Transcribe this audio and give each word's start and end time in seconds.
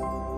thank 0.00 0.12
you 0.12 0.29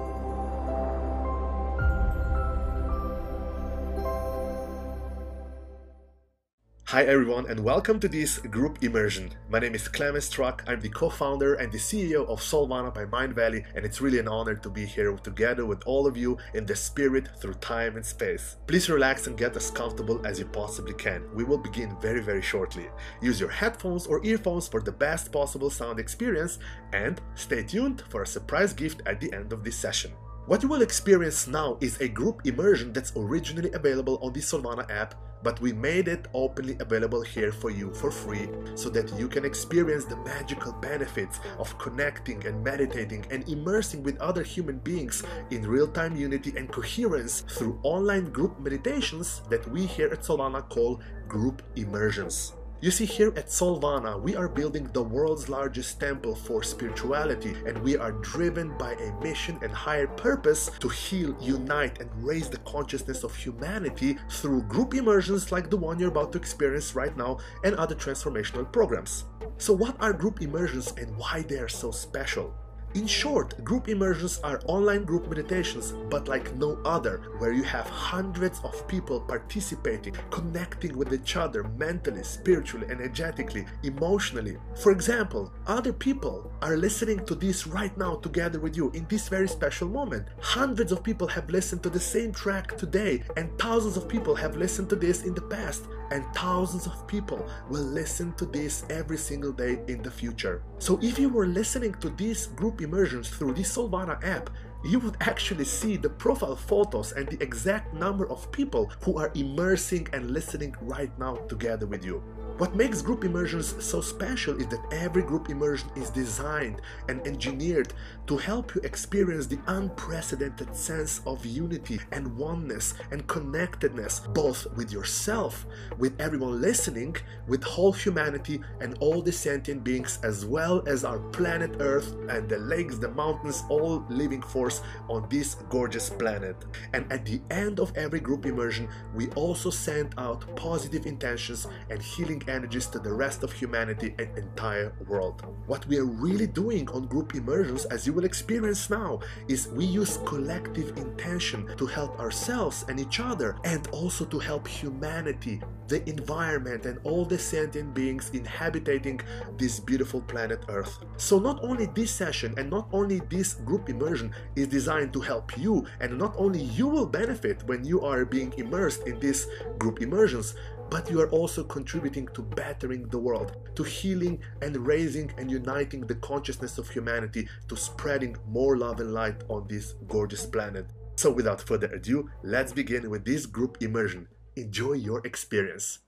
Hi 6.92 7.04
everyone 7.04 7.46
and 7.48 7.64
welcome 7.64 7.98
to 8.00 8.06
this 8.06 8.36
group 8.36 8.84
immersion. 8.84 9.30
My 9.48 9.58
name 9.60 9.74
is 9.74 9.88
Clemens 9.88 10.26
Struck. 10.26 10.62
I'm 10.66 10.78
the 10.78 10.90
co-founder 10.90 11.54
and 11.54 11.72
the 11.72 11.78
CEO 11.78 12.28
of 12.28 12.42
Soulvana 12.42 12.92
by 12.92 13.06
Mindvalley 13.06 13.64
and 13.74 13.86
it's 13.86 14.02
really 14.02 14.18
an 14.18 14.28
honor 14.28 14.56
to 14.56 14.68
be 14.68 14.84
here 14.84 15.10
together 15.16 15.64
with 15.64 15.82
all 15.86 16.06
of 16.06 16.18
you 16.18 16.36
in 16.52 16.66
the 16.66 16.76
spirit 16.76 17.30
through 17.40 17.54
time 17.54 17.96
and 17.96 18.04
space. 18.04 18.56
Please 18.66 18.90
relax 18.90 19.26
and 19.26 19.38
get 19.38 19.56
as 19.56 19.70
comfortable 19.70 20.20
as 20.26 20.38
you 20.38 20.44
possibly 20.44 20.92
can. 20.92 21.22
We 21.34 21.44
will 21.44 21.56
begin 21.56 21.96
very 21.98 22.20
very 22.20 22.42
shortly. 22.42 22.90
Use 23.22 23.40
your 23.40 23.48
headphones 23.48 24.06
or 24.06 24.22
earphones 24.22 24.68
for 24.68 24.82
the 24.82 24.92
best 24.92 25.32
possible 25.32 25.70
sound 25.70 25.98
experience 25.98 26.58
and 26.92 27.22
stay 27.36 27.62
tuned 27.62 28.02
for 28.10 28.20
a 28.20 28.26
surprise 28.26 28.74
gift 28.74 29.00
at 29.06 29.18
the 29.18 29.32
end 29.32 29.54
of 29.54 29.64
this 29.64 29.78
session. 29.78 30.12
What 30.44 30.62
you 30.62 30.68
will 30.68 30.82
experience 30.82 31.46
now 31.46 31.78
is 31.80 31.98
a 32.02 32.08
group 32.08 32.42
immersion 32.44 32.92
that's 32.92 33.14
originally 33.16 33.72
available 33.72 34.18
on 34.20 34.34
the 34.34 34.40
Soulvana 34.40 34.90
app 34.90 35.14
but 35.42 35.60
we 35.60 35.72
made 35.72 36.08
it 36.08 36.28
openly 36.34 36.76
available 36.80 37.22
here 37.22 37.52
for 37.52 37.70
you 37.70 37.92
for 37.94 38.10
free 38.10 38.48
so 38.74 38.88
that 38.90 39.12
you 39.18 39.28
can 39.28 39.44
experience 39.44 40.04
the 40.04 40.16
magical 40.18 40.72
benefits 40.72 41.40
of 41.58 41.76
connecting 41.78 42.44
and 42.46 42.62
meditating 42.62 43.24
and 43.30 43.48
immersing 43.48 44.02
with 44.02 44.20
other 44.20 44.42
human 44.42 44.78
beings 44.78 45.22
in 45.50 45.66
real-time 45.66 46.16
unity 46.16 46.52
and 46.56 46.70
coherence 46.70 47.42
through 47.48 47.78
online 47.82 48.30
group 48.30 48.58
meditations 48.60 49.42
that 49.50 49.66
we 49.70 49.86
here 49.86 50.08
at 50.08 50.20
Soulvana 50.20 50.68
call 50.68 51.00
group 51.28 51.62
immersions. 51.76 52.54
You 52.82 52.90
see, 52.90 53.04
here 53.04 53.32
at 53.36 53.46
Soulvana, 53.46 54.20
we 54.20 54.34
are 54.34 54.48
building 54.48 54.90
the 54.92 55.04
world's 55.04 55.48
largest 55.48 56.00
temple 56.00 56.34
for 56.34 56.64
spirituality, 56.64 57.54
and 57.64 57.78
we 57.78 57.96
are 57.96 58.10
driven 58.10 58.76
by 58.76 58.94
a 58.94 59.22
mission 59.22 59.56
and 59.62 59.70
higher 59.70 60.08
purpose 60.08 60.68
to 60.80 60.88
heal, 60.88 61.36
unite, 61.40 62.00
and 62.00 62.10
raise 62.16 62.50
the 62.50 62.58
consciousness 62.66 63.22
of 63.22 63.36
humanity 63.36 64.18
through 64.28 64.62
group 64.62 64.94
immersions 64.94 65.52
like 65.52 65.70
the 65.70 65.76
one 65.76 66.00
you're 66.00 66.08
about 66.08 66.32
to 66.32 66.38
experience 66.38 66.96
right 66.96 67.16
now 67.16 67.38
and 67.62 67.76
other 67.76 67.94
transformational 67.94 68.72
programs. 68.72 69.26
So, 69.58 69.72
what 69.72 69.94
are 70.00 70.12
group 70.12 70.42
immersions 70.42 70.92
and 70.96 71.16
why 71.16 71.42
they 71.48 71.60
are 71.60 71.68
so 71.68 71.92
special? 71.92 72.52
In 72.94 73.06
short, 73.06 73.64
group 73.64 73.88
immersions 73.88 74.38
are 74.44 74.60
online 74.66 75.04
group 75.04 75.26
meditations, 75.26 75.94
but 76.10 76.28
like 76.28 76.54
no 76.56 76.78
other, 76.84 77.22
where 77.38 77.52
you 77.52 77.62
have 77.62 77.88
hundreds 77.88 78.60
of 78.64 78.86
people 78.86 79.18
participating, 79.18 80.14
connecting 80.30 80.98
with 80.98 81.10
each 81.14 81.36
other 81.36 81.64
mentally, 81.78 82.22
spiritually, 82.22 82.86
energetically, 82.90 83.64
emotionally. 83.82 84.58
For 84.74 84.92
example, 84.92 85.54
other 85.66 85.94
people 85.94 86.52
are 86.60 86.76
listening 86.76 87.24
to 87.24 87.34
this 87.34 87.66
right 87.66 87.96
now 87.96 88.16
together 88.16 88.60
with 88.60 88.76
you 88.76 88.90
in 88.90 89.06
this 89.08 89.26
very 89.26 89.48
special 89.48 89.88
moment. 89.88 90.28
Hundreds 90.40 90.92
of 90.92 91.02
people 91.02 91.28
have 91.28 91.48
listened 91.48 91.82
to 91.84 91.90
the 91.90 92.00
same 92.00 92.30
track 92.30 92.76
today, 92.76 93.22
and 93.38 93.58
thousands 93.58 93.96
of 93.96 94.06
people 94.06 94.34
have 94.34 94.56
listened 94.56 94.90
to 94.90 94.96
this 94.96 95.24
in 95.24 95.32
the 95.34 95.40
past 95.40 95.84
and 96.12 96.24
thousands 96.34 96.86
of 96.86 97.06
people 97.06 97.46
will 97.70 97.82
listen 97.82 98.34
to 98.34 98.44
this 98.44 98.84
every 98.90 99.16
single 99.16 99.50
day 99.50 99.80
in 99.88 100.02
the 100.02 100.10
future. 100.10 100.62
So 100.78 100.98
if 101.02 101.18
you 101.18 101.30
were 101.30 101.46
listening 101.46 101.94
to 102.00 102.10
these 102.10 102.46
group 102.48 102.81
immersions 102.82 103.28
through 103.28 103.54
the 103.54 103.62
Soulvana 103.62 104.22
app, 104.24 104.50
you 104.84 104.98
would 104.98 105.16
actually 105.20 105.64
see 105.64 105.96
the 105.96 106.10
profile 106.10 106.56
photos 106.56 107.12
and 107.12 107.28
the 107.28 107.42
exact 107.42 107.94
number 107.94 108.28
of 108.28 108.50
people 108.52 108.90
who 109.04 109.16
are 109.16 109.30
immersing 109.34 110.08
and 110.12 110.30
listening 110.30 110.74
right 110.80 111.16
now 111.18 111.36
together 111.48 111.86
with 111.86 112.04
you. 112.04 112.22
What 112.58 112.76
makes 112.76 113.00
group 113.00 113.24
immersions 113.24 113.74
so 113.84 114.00
special 114.00 114.60
is 114.60 114.66
that 114.68 114.84
every 114.92 115.22
group 115.22 115.48
immersion 115.50 115.88
is 115.96 116.10
designed 116.10 116.80
and 117.08 117.26
engineered 117.26 117.94
to 118.26 118.36
help 118.36 118.74
you 118.74 118.80
experience 118.82 119.46
the 119.46 119.58
unprecedented 119.66 120.74
sense 120.74 121.20
of 121.26 121.44
unity 121.44 121.98
and 122.12 122.36
oneness 122.36 122.94
and 123.10 123.26
connectedness, 123.26 124.20
both 124.32 124.66
with 124.76 124.92
yourself, 124.92 125.66
with 125.98 126.18
everyone 126.20 126.60
listening, 126.60 127.16
with 127.48 127.62
whole 127.64 127.92
humanity 127.92 128.60
and 128.80 128.96
all 129.00 129.20
the 129.22 129.32
sentient 129.32 129.82
beings, 129.82 130.18
as 130.22 130.44
well 130.44 130.82
as 130.86 131.04
our 131.04 131.18
planet 131.30 131.76
Earth 131.80 132.14
and 132.28 132.48
the 132.48 132.58
lakes, 132.58 132.98
the 132.98 133.08
mountains, 133.10 133.64
all 133.68 134.04
living 134.08 134.42
force 134.42 134.82
on 135.08 135.26
this 135.28 135.56
gorgeous 135.68 136.08
planet. 136.10 136.56
And 136.92 137.12
at 137.12 137.24
the 137.24 137.40
end 137.50 137.80
of 137.80 137.96
every 137.96 138.20
group 138.20 138.46
immersion, 138.46 138.88
we 139.14 139.28
also 139.30 139.70
send 139.70 140.14
out 140.18 140.56
positive 140.56 141.06
intentions 141.06 141.66
and 141.90 142.00
healing 142.00 142.42
energies 142.48 142.86
to 142.88 142.98
the 142.98 143.12
rest 143.12 143.42
of 143.42 143.52
humanity 143.52 144.14
and 144.18 144.28
entire 144.38 144.92
world. 145.08 145.44
What 145.66 145.86
we 145.86 145.98
are 145.98 146.04
really 146.04 146.46
doing 146.46 146.88
on 146.90 147.06
group 147.06 147.34
immersions, 147.34 147.84
as 147.86 148.06
you 148.06 148.11
will 148.12 148.24
experience 148.24 148.90
now, 148.90 149.20
is 149.48 149.68
we 149.68 149.84
use 149.84 150.18
collective 150.24 150.96
intention 150.96 151.68
to 151.76 151.86
help 151.86 152.18
ourselves 152.20 152.84
and 152.88 153.00
each 153.00 153.20
other 153.20 153.56
and 153.64 153.88
also 153.88 154.24
to 154.26 154.38
help 154.38 154.68
humanity, 154.68 155.60
the 155.88 156.08
environment, 156.08 156.86
and 156.86 156.98
all 157.04 157.24
the 157.24 157.38
sentient 157.38 157.94
beings 157.94 158.30
inhabiting 158.34 159.20
this 159.58 159.80
beautiful 159.80 160.20
planet 160.20 160.64
Earth. 160.68 160.98
So, 161.16 161.38
not 161.38 161.62
only 161.64 161.86
this 161.86 162.10
session 162.10 162.54
and 162.56 162.70
not 162.70 162.88
only 162.92 163.20
this 163.28 163.54
group 163.54 163.88
immersion 163.88 164.32
is 164.56 164.68
designed 164.68 165.12
to 165.14 165.20
help 165.20 165.58
you, 165.58 165.86
and 166.00 166.18
not 166.18 166.34
only 166.36 166.62
you 166.62 166.86
will 166.86 167.06
benefit 167.06 167.62
when 167.64 167.84
you 167.84 168.02
are 168.02 168.24
being 168.24 168.52
immersed 168.56 169.06
in 169.06 169.18
these 169.18 169.46
group 169.78 170.00
immersions, 170.00 170.54
but 170.92 171.10
you 171.10 171.22
are 171.22 171.30
also 171.30 171.64
contributing 171.64 172.28
to 172.34 172.42
bettering 172.42 173.08
the 173.08 173.18
world, 173.18 173.56
to 173.74 173.82
healing 173.82 174.38
and 174.60 174.76
raising 174.86 175.32
and 175.38 175.50
uniting 175.50 176.02
the 176.02 176.16
consciousness 176.16 176.76
of 176.76 176.86
humanity, 176.90 177.48
to 177.66 177.74
spreading 177.74 178.36
more 178.46 178.76
love 178.76 179.00
and 179.00 179.14
light 179.14 179.42
on 179.48 179.66
this 179.66 179.94
gorgeous 180.06 180.44
planet. 180.44 180.84
So, 181.16 181.30
without 181.30 181.62
further 181.62 181.86
ado, 181.86 182.28
let's 182.42 182.74
begin 182.74 183.08
with 183.08 183.24
this 183.24 183.46
group 183.46 183.78
immersion. 183.80 184.28
Enjoy 184.56 184.92
your 184.92 185.22
experience. 185.24 186.00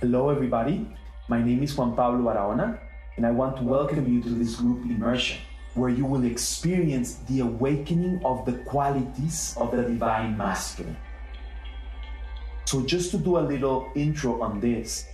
Hello, 0.00 0.30
everybody. 0.30 0.88
My 1.28 1.42
name 1.42 1.62
is 1.62 1.76
Juan 1.76 1.94
Pablo 1.94 2.24
Barahona 2.24 2.87
and 3.18 3.26
I 3.26 3.32
want 3.32 3.56
to 3.56 3.64
welcome 3.64 4.06
you 4.06 4.22
to 4.22 4.28
this 4.28 4.54
group 4.54 4.84
immersion 4.84 5.38
where 5.74 5.90
you 5.90 6.06
will 6.06 6.24
experience 6.24 7.14
the 7.28 7.40
awakening 7.40 8.20
of 8.24 8.46
the 8.46 8.52
qualities 8.58 9.56
of 9.56 9.72
the 9.72 9.82
divine 9.82 10.38
masculine. 10.38 10.96
So, 12.64 12.86
just 12.86 13.10
to 13.10 13.18
do 13.18 13.38
a 13.38 13.40
little 13.42 13.90
intro 13.96 14.40
on 14.40 14.60
this, 14.60 15.04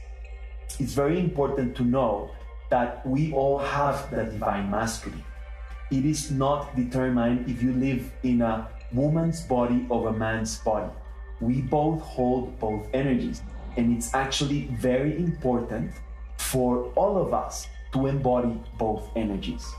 it's 0.79 0.93
very 0.93 1.19
important 1.19 1.75
to 1.77 1.83
know 1.83 2.31
that 2.69 3.07
we 3.07 3.33
all 3.33 3.57
have 3.59 4.11
the 4.11 4.25
divine 4.25 4.71
masculine. 4.71 5.25
It 5.91 6.05
is 6.05 6.31
not 6.31 6.77
determined 6.77 7.49
if 7.49 7.63
you 7.63 7.73
live 7.73 8.13
in 8.23 8.43
a 8.43 8.69
woman's 8.93 9.41
body 9.41 9.87
or 9.89 10.09
a 10.09 10.13
man's 10.13 10.59
body. 10.59 10.93
We 11.41 11.63
both 11.63 12.03
hold 12.03 12.59
both 12.61 12.87
energies, 12.93 13.41
and 13.79 13.97
it's 13.97 14.13
actually 14.13 14.67
very 14.77 15.17
important 15.17 15.93
for 16.37 16.93
all 16.97 17.17
of 17.17 17.33
us 17.33 17.67
to 17.95 18.07
embody 18.07 18.61
both 18.77 19.09
energies. 19.17 19.73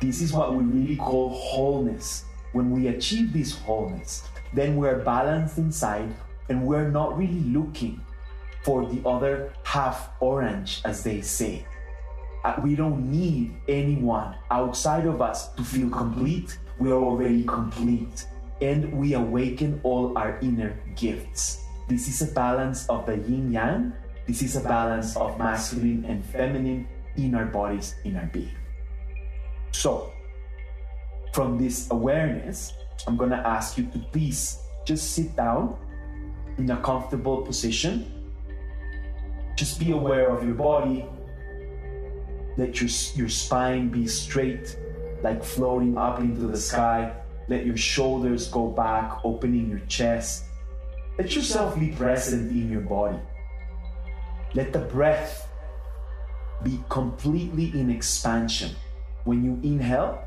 This 0.00 0.20
is 0.20 0.32
what 0.32 0.54
we 0.54 0.64
really 0.64 0.96
call 0.96 1.30
wholeness. 1.30 2.24
When 2.52 2.70
we 2.70 2.88
achieve 2.88 3.32
this 3.32 3.56
wholeness, 3.56 4.24
then 4.52 4.76
we're 4.76 4.98
balanced 4.98 5.56
inside 5.58 6.12
and 6.50 6.66
we're 6.66 6.90
not 6.90 7.16
really 7.16 7.40
looking 7.40 8.04
for 8.62 8.84
the 8.84 9.00
other 9.08 9.54
half 9.62 10.10
orange, 10.20 10.82
as 10.84 11.02
they 11.02 11.20
say. 11.22 11.64
Uh, 12.44 12.56
we 12.62 12.74
don't 12.74 13.10
need 13.10 13.54
anyone 13.68 14.34
outside 14.50 15.06
of 15.06 15.22
us 15.22 15.54
to 15.54 15.62
feel 15.62 15.88
complete. 15.88 16.58
We 16.78 16.90
are 16.90 17.00
already 17.00 17.44
complete. 17.44 18.26
And 18.60 18.92
we 18.92 19.14
awaken 19.14 19.80
all 19.84 20.18
our 20.18 20.38
inner 20.42 20.76
gifts. 20.96 21.64
This 21.88 22.08
is 22.08 22.28
a 22.28 22.34
balance 22.34 22.88
of 22.88 23.06
the 23.06 23.16
yin 23.16 23.52
yang. 23.52 23.92
This 24.26 24.42
is 24.42 24.56
a 24.56 24.60
balance 24.60 25.16
of 25.16 25.38
masculine 25.38 26.04
and 26.04 26.24
feminine 26.24 26.86
in 27.16 27.34
our 27.34 27.46
bodies, 27.46 27.94
in 28.04 28.16
our 28.16 28.26
being. 28.26 28.54
So, 29.72 30.12
from 31.32 31.58
this 31.58 31.90
awareness, 31.90 32.72
I'm 33.06 33.16
going 33.16 33.30
to 33.30 33.46
ask 33.46 33.78
you 33.78 33.86
to 33.86 33.98
please 33.98 34.58
just 34.84 35.12
sit 35.12 35.34
down 35.36 35.76
in 36.58 36.70
a 36.70 36.80
comfortable 36.82 37.42
position. 37.42 38.06
Just 39.56 39.78
be 39.78 39.92
aware 39.92 40.28
of 40.30 40.44
your 40.44 40.54
body. 40.54 41.06
Let 42.56 42.80
your, 42.80 42.90
your 43.14 43.28
spine 43.28 43.88
be 43.88 44.06
straight, 44.06 44.76
like 45.22 45.42
floating 45.42 45.96
up 45.96 46.20
into 46.20 46.46
the 46.46 46.56
sky. 46.56 47.14
Let 47.48 47.66
your 47.66 47.76
shoulders 47.76 48.48
go 48.48 48.68
back, 48.68 49.24
opening 49.24 49.68
your 49.68 49.80
chest. 49.80 50.44
Let 51.18 51.34
yourself 51.34 51.78
be 51.78 51.88
present 51.88 52.50
in 52.50 52.70
your 52.70 52.80
body. 52.82 53.18
Let 54.54 54.72
the 54.72 54.80
breath 54.80 55.48
be 56.64 56.80
completely 56.88 57.72
in 57.78 57.90
expansion. 57.90 58.74
When 59.24 59.44
you 59.44 59.58
inhale, 59.62 60.24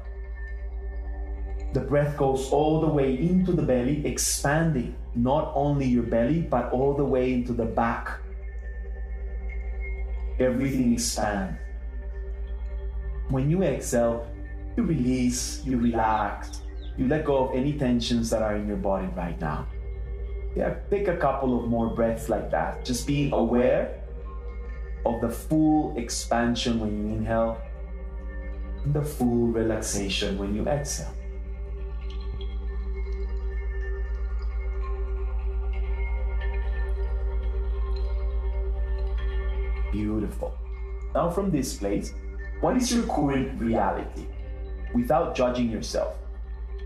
the 1.74 1.82
breath 1.82 2.16
goes 2.16 2.52
all 2.52 2.80
the 2.80 2.88
way 2.88 3.20
into 3.20 3.52
the 3.52 3.62
belly, 3.62 4.06
expanding 4.06 4.96
not 5.14 5.52
only 5.56 5.86
your 5.86 6.04
belly, 6.04 6.42
but 6.42 6.72
all 6.72 6.94
the 6.94 7.04
way 7.04 7.34
into 7.34 7.52
the 7.52 7.66
back. 7.66 8.20
Everything 10.40 10.94
expands. 10.94 11.60
When 13.30 13.50
you 13.50 13.64
exhale, 13.64 14.28
you 14.78 14.84
release, 14.84 15.64
you 15.66 15.78
relax, 15.78 16.62
you 16.98 17.08
let 17.08 17.26
go 17.26 17.48
of 17.48 17.56
any 17.56 17.74
tensions 17.74 18.30
that 18.30 18.42
are 18.42 18.56
in 18.56 18.68
your 18.68 18.78
body 18.78 19.08
right 19.16 19.40
now. 19.42 19.68
Yeah, 20.56 20.76
take 20.90 21.10
a 21.10 21.18
couple 21.18 21.60
of 21.60 21.70
more 21.70 21.94
breaths 21.94 22.30
like 22.30 22.50
that. 22.52 22.86
Just 22.86 23.06
being 23.06 23.34
aware 23.34 24.05
of 25.06 25.22
the 25.22 25.30
full 25.30 25.96
expansion 25.98 26.80
when 26.80 26.98
you 26.98 27.16
inhale, 27.16 27.62
the 28.88 29.02
full 29.02 29.48
relaxation 29.48 30.38
when 30.38 30.56
you 30.56 30.66
exhale. 30.68 31.14
Beautiful. 39.92 40.54
Now, 41.14 41.30
from 41.30 41.52
this 41.52 41.78
place, 41.78 42.14
what 42.60 42.76
is 42.76 42.92
your 42.94 43.04
current 43.04 43.62
reality? 43.62 44.26
Without 44.94 45.36
judging 45.36 45.70
yourself, 45.70 46.18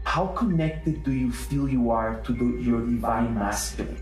how 0.04 0.28
connected 0.28 1.04
do 1.04 1.12
you 1.12 1.32
feel 1.32 1.68
you 1.68 1.90
are 1.90 2.20
to 2.22 2.34
the, 2.34 2.46
your 2.62 2.82
divine 2.82 3.34
masculine? 3.34 4.02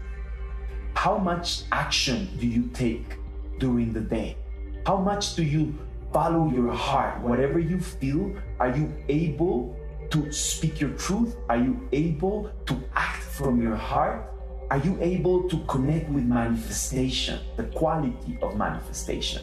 How 0.93 1.17
much 1.17 1.63
action 1.71 2.29
do 2.39 2.47
you 2.47 2.69
take 2.73 3.17
during 3.59 3.93
the 3.93 4.01
day? 4.01 4.37
How 4.85 4.97
much 4.97 5.35
do 5.35 5.43
you 5.43 5.77
follow 6.13 6.49
your 6.51 6.71
heart? 6.71 7.21
Whatever 7.21 7.59
you 7.59 7.79
feel, 7.79 8.35
are 8.59 8.75
you 8.75 8.91
able 9.09 9.75
to 10.11 10.31
speak 10.31 10.79
your 10.79 10.91
truth? 10.91 11.35
Are 11.49 11.57
you 11.57 11.87
able 11.91 12.49
to 12.65 12.81
act 12.95 13.23
from 13.23 13.61
your 13.61 13.75
heart? 13.75 14.31
Are 14.69 14.77
you 14.77 14.97
able 15.01 15.47
to 15.49 15.57
connect 15.67 16.09
with 16.09 16.23
manifestation, 16.23 17.39
the 17.55 17.63
quality 17.63 18.37
of 18.41 18.57
manifestation? 18.57 19.41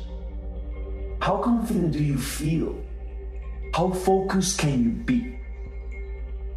How 1.20 1.38
confident 1.38 1.93
do 1.93 2.02
you 2.02 2.19
feel? 2.19 2.76
How 3.72 3.90
focused 3.90 4.58
can 4.58 4.84
you 4.84 4.90
be? 4.90 5.38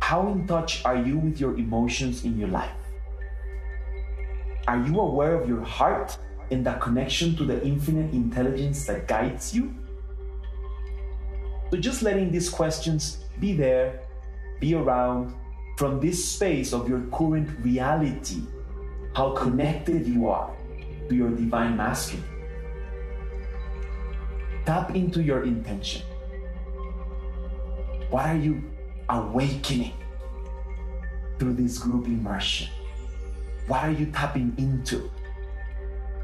How 0.02 0.28
in 0.28 0.48
touch 0.48 0.84
are 0.86 0.98
you 0.98 1.18
with 1.18 1.40
your 1.40 1.58
emotions 1.58 2.24
in 2.24 2.38
your 2.38 2.50
life? 2.50 2.72
Are 4.68 4.86
you 4.86 5.00
aware 5.00 5.36
of 5.36 5.48
your 5.48 5.62
heart 5.64 6.18
and 6.52 6.66
that 6.66 6.82
connection 6.82 7.36
to 7.36 7.46
the 7.46 7.64
infinite 7.66 8.14
intelligence 8.14 8.86
that 8.86 9.08
guides 9.08 9.54
you? 9.54 9.74
So, 11.72 11.78
just 11.78 12.02
letting 12.02 12.32
these 12.32 12.50
questions 12.50 13.26
be 13.40 13.54
there, 13.54 14.02
be 14.60 14.74
around 14.74 15.36
from 15.78 16.00
this 16.00 16.24
space 16.24 16.74
of 16.74 16.90
your 16.90 17.02
current 17.12 17.50
reality, 17.60 18.42
how 19.14 19.32
connected 19.36 20.08
you 20.08 20.28
are 20.28 20.56
to 21.10 21.16
your 21.16 21.30
divine 21.30 21.78
masculine. 21.78 22.26
Tap 24.66 24.96
into 24.96 25.22
your 25.22 25.44
intention. 25.44 26.02
What 28.10 28.26
are 28.26 28.36
you 28.38 28.64
awakening 29.10 29.94
through 31.40 31.54
this 31.54 31.78
group 31.78 32.06
immersion? 32.08 32.70
What 33.68 33.84
are 33.84 33.92
you 33.92 34.08
tapping 34.08 34.54
into? 34.58 35.12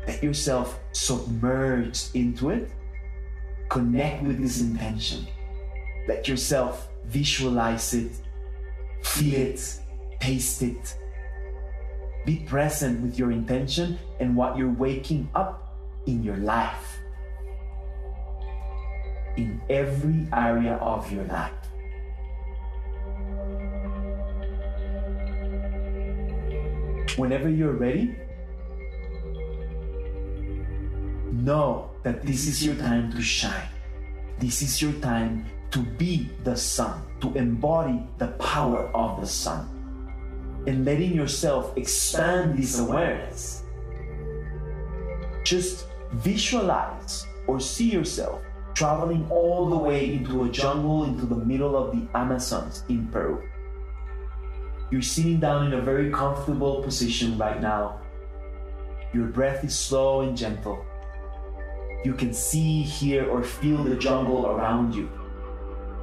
Let 0.08 0.22
yourself 0.22 0.80
submerge 0.92 2.10
into 2.14 2.50
it. 2.50 2.70
Connect 3.70 4.24
with 4.24 4.42
this 4.42 4.62
intention. 4.62 5.26
Let 6.08 6.28
yourself 6.28 6.90
visualize 7.06 7.94
it, 7.94 8.12
feel 9.04 9.34
it, 9.34 9.80
taste 10.20 10.62
it. 10.62 10.98
Be 12.26 12.38
present 12.40 13.02
with 13.02 13.18
your 13.18 13.32
intention 13.32 14.00
and 14.20 14.36
what 14.36 14.58
you're 14.58 14.72
waking 14.72 15.30
up 15.36 15.76
in 16.06 16.24
your 16.24 16.38
life. 16.38 17.00
In 19.38 19.62
every 19.70 20.28
area 20.32 20.76
of 20.76 21.12
your 21.12 21.26
life. 21.26 21.52
Whenever 27.18 27.50
you're 27.50 27.74
ready, 27.74 28.16
know 31.44 31.92
that 32.04 32.24
this 32.24 32.48
is 32.48 32.66
your 32.66 32.76
time 32.76 33.12
to 33.12 33.22
shine. 33.22 33.70
This 34.40 34.62
is 34.62 34.82
your 34.82 34.94
time 34.94 35.46
to 35.72 35.80
be 35.80 36.30
the 36.44 36.56
sun, 36.56 37.02
to 37.22 37.34
embody 37.34 38.08
the 38.18 38.28
power 38.40 38.88
of 38.96 39.20
the 39.20 39.28
sun. 39.28 39.68
And 40.68 40.86
letting 40.86 41.14
yourself 41.14 41.76
expand 41.78 42.58
this 42.58 42.80
awareness. 42.80 43.64
Just 45.44 45.88
visualize 46.14 47.28
or 47.48 47.60
see 47.60 47.92
yourself 47.92 48.42
traveling 48.74 49.28
all 49.30 49.70
the 49.70 49.78
way 49.78 50.14
into 50.14 50.46
a 50.46 50.50
jungle 50.50 51.04
into 51.04 51.26
the 51.26 51.36
middle 51.36 51.76
of 51.76 51.92
the 51.92 52.08
Amazons 52.18 52.84
in 52.90 53.08
Peru. 53.08 53.44
You're 54.90 55.02
sitting 55.02 55.40
down 55.40 55.68
in 55.68 55.74
a 55.74 55.82
very 55.82 56.12
comfortable 56.12 56.82
position 56.82 57.38
right 57.38 57.62
now. 57.62 58.00
Your 59.14 59.28
breath 59.28 59.64
is 59.64 59.78
slow 59.78 60.22
and 60.22 60.38
gentle. 60.38 60.86
You 62.04 62.14
can 62.14 62.34
see, 62.34 62.82
hear, 62.82 63.30
or 63.30 63.44
feel 63.44 63.84
the 63.84 63.96
jungle 63.96 64.48
around 64.48 64.94
you. 64.94 65.10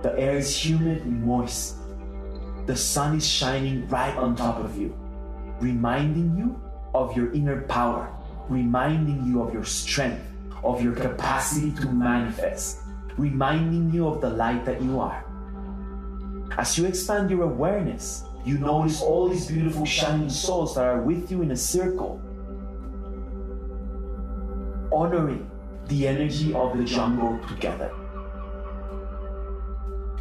The 0.02 0.18
air 0.18 0.36
is 0.36 0.56
humid 0.56 1.02
and 1.02 1.22
moist. 1.22 1.76
The 2.66 2.74
sun 2.74 3.16
is 3.16 3.26
shining 3.26 3.86
right 3.88 4.16
on 4.16 4.34
top 4.34 4.58
of 4.64 4.78
you, 4.78 4.96
reminding 5.60 6.38
you 6.38 6.58
of 6.94 7.14
your 7.14 7.32
inner 7.32 7.62
power, 7.62 8.10
reminding 8.48 9.26
you 9.26 9.42
of 9.42 9.52
your 9.52 9.64
strength, 9.64 10.24
of 10.64 10.82
your 10.82 10.94
capacity 10.94 11.72
to 11.82 11.92
manifest, 11.92 12.78
reminding 13.18 13.90
you 13.92 14.08
of 14.08 14.22
the 14.22 14.30
light 14.30 14.64
that 14.64 14.80
you 14.80 15.00
are. 15.00 15.24
As 16.56 16.78
you 16.78 16.86
expand 16.86 17.30
your 17.30 17.42
awareness, 17.42 18.24
you 18.44 18.56
notice 18.56 19.02
all 19.02 19.28
these 19.28 19.48
beautiful 19.48 19.84
shining 19.84 20.30
souls 20.30 20.74
that 20.76 20.84
are 20.84 21.02
with 21.02 21.30
you 21.30 21.42
in 21.42 21.50
a 21.50 21.56
circle, 21.56 22.22
honoring 24.90 25.50
the 25.90 26.06
energy 26.06 26.54
of 26.54 26.78
the 26.78 26.84
jungle 26.84 27.38
together. 27.48 27.90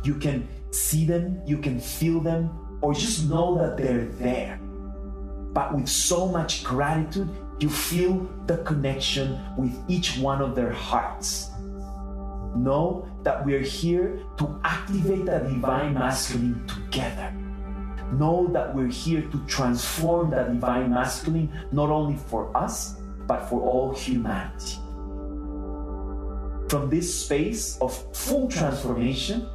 You 0.04 0.16
can 0.16 0.48
see 0.72 1.06
them, 1.06 1.42
you 1.46 1.60
can 1.60 1.80
feel 1.80 2.20
them, 2.20 2.50
or 2.82 2.94
just 2.94 3.30
know 3.30 3.58
that 3.60 3.78
they're 3.78 4.06
there. 4.18 4.60
But 5.54 5.76
with 5.76 5.88
so 5.88 6.28
much 6.28 6.64
gratitude, 6.64 7.30
you 7.60 7.70
feel 7.70 8.28
the 8.48 8.58
connection 8.64 9.40
with 9.58 9.72
each 9.88 10.18
one 10.18 10.42
of 10.42 10.56
their 10.56 10.72
hearts. 10.72 11.50
Know 12.56 13.08
that 13.24 13.46
we're 13.46 13.62
here 13.62 14.20
to 14.38 14.60
activate 14.64 15.26
the 15.26 15.40
divine 15.40 15.94
masculine 15.94 16.66
together. 16.66 17.32
Know 18.14 18.48
that 18.54 18.74
we're 18.74 18.88
here 18.88 19.22
to 19.22 19.46
transform 19.46 20.32
the 20.32 20.44
divine 20.44 20.90
masculine 20.90 21.52
not 21.72 21.90
only 21.90 22.16
for 22.16 22.56
us, 22.58 22.96
but 23.28 23.48
for 23.50 23.62
all 23.62 23.94
humanity 23.94 24.80
from 26.70 26.90
this 26.90 27.24
space 27.26 27.78
of 27.82 27.92
full 28.16 28.48
transformation, 28.48 29.50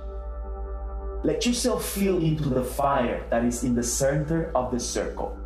let 1.23 1.47
yourself 1.47 1.89
feel 1.89 2.19
into 2.19 2.49
the 2.49 2.65
fire 2.65 3.25
that 3.31 3.45
is 3.45 3.63
in 3.63 3.75
the 3.75 3.83
center 3.83 4.51
of 4.55 4.73
the 4.73 4.81
circle. 4.81 5.39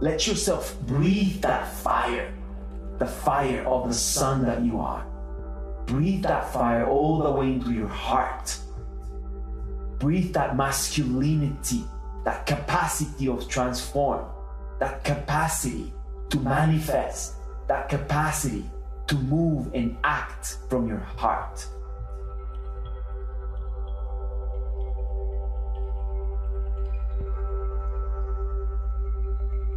Let 0.00 0.26
yourself 0.26 0.78
breathe 0.82 1.40
that 1.40 1.72
fire, 1.76 2.32
the 2.98 3.06
fire 3.06 3.64
of 3.66 3.88
the 3.88 3.94
sun 3.94 4.44
that 4.44 4.62
you 4.62 4.80
are. 4.80 5.06
Breathe 5.86 6.22
that 6.24 6.52
fire 6.52 6.86
all 6.86 7.22
the 7.22 7.30
way 7.30 7.52
into 7.52 7.72
your 7.72 7.88
heart. 7.88 8.56
Breathe 9.98 10.32
that 10.34 10.56
masculinity, 10.56 11.84
that 12.24 12.46
capacity 12.46 13.28
of 13.28 13.48
transform, 13.48 14.26
that 14.78 15.04
capacity 15.04 15.92
to 16.30 16.38
manifest, 16.40 17.34
that 17.66 17.88
capacity 17.88 18.64
to 19.12 19.18
move 19.24 19.70
and 19.74 19.94
act 20.04 20.56
from 20.70 20.88
your 20.88 21.04
heart. 21.20 21.66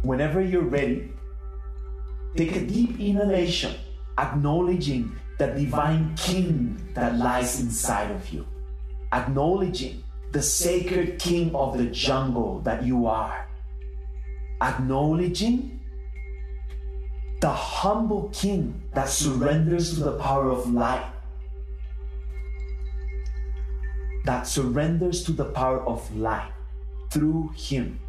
Whenever 0.02 0.40
you're 0.40 0.62
ready, 0.62 1.12
take 2.34 2.56
a 2.56 2.64
deep 2.64 2.98
inhalation, 2.98 3.74
acknowledging 4.16 5.14
the 5.38 5.48
divine 5.48 6.14
king 6.16 6.80
that 6.94 7.18
lies 7.18 7.60
inside 7.60 8.10
of 8.10 8.32
you, 8.32 8.46
acknowledging 9.12 10.02
the 10.32 10.40
sacred 10.40 11.18
king 11.18 11.54
of 11.54 11.76
the 11.76 11.86
jungle 11.86 12.60
that 12.60 12.82
you 12.84 13.06
are, 13.06 13.46
acknowledging 14.62 15.75
the 17.46 17.52
humble 17.52 18.28
king 18.32 18.74
that 18.92 19.08
surrenders 19.08 19.94
to 19.94 20.00
the 20.02 20.18
power 20.18 20.50
of 20.50 20.68
light, 20.74 21.06
that 24.24 24.48
surrenders 24.48 25.22
to 25.22 25.30
the 25.30 25.44
power 25.44 25.80
of 25.86 26.02
light 26.16 26.50
through 27.12 27.48
him, 27.54 28.00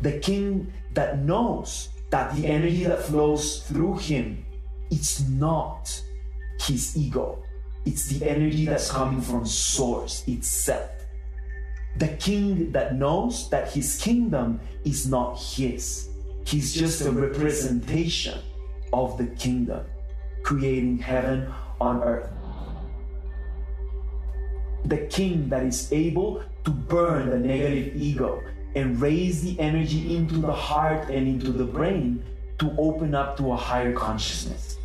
The 0.00 0.18
king 0.18 0.72
that 0.94 1.20
knows 1.20 1.90
that 2.10 2.34
the 2.34 2.44
energy 2.44 2.82
that 2.82 3.04
flows 3.04 3.62
through 3.68 3.98
him, 3.98 4.44
it's 4.90 5.20
not 5.28 6.02
his 6.58 6.96
ego. 6.96 7.38
It's 7.86 8.06
the 8.06 8.28
energy 8.28 8.66
that's 8.66 8.90
coming 8.90 9.20
from 9.20 9.46
source 9.46 10.26
itself. 10.26 10.90
The 11.98 12.08
king 12.18 12.72
that 12.72 12.96
knows 12.96 13.48
that 13.50 13.70
his 13.70 13.96
kingdom 14.02 14.58
is 14.82 15.06
not 15.06 15.38
his. 15.38 16.08
He's 16.44 16.74
just 16.74 17.02
a 17.02 17.12
representation 17.12 18.42
of 18.92 19.18
the 19.18 19.26
kingdom, 19.26 19.84
creating 20.42 20.98
heaven 20.98 21.52
on 21.80 22.02
earth. 22.02 22.30
The 24.84 25.06
king 25.06 25.48
that 25.48 25.64
is 25.64 25.92
able 25.92 26.42
to 26.64 26.70
burn 26.70 27.30
the 27.30 27.38
negative 27.38 27.96
ego 27.96 28.42
and 28.74 29.00
raise 29.00 29.42
the 29.42 29.58
energy 29.60 30.16
into 30.16 30.36
the 30.36 30.52
heart 30.52 31.08
and 31.08 31.28
into 31.28 31.52
the 31.52 31.64
brain 31.64 32.24
to 32.58 32.74
open 32.78 33.14
up 33.14 33.36
to 33.36 33.52
a 33.52 33.56
higher 33.56 33.92
consciousness. 33.92 34.76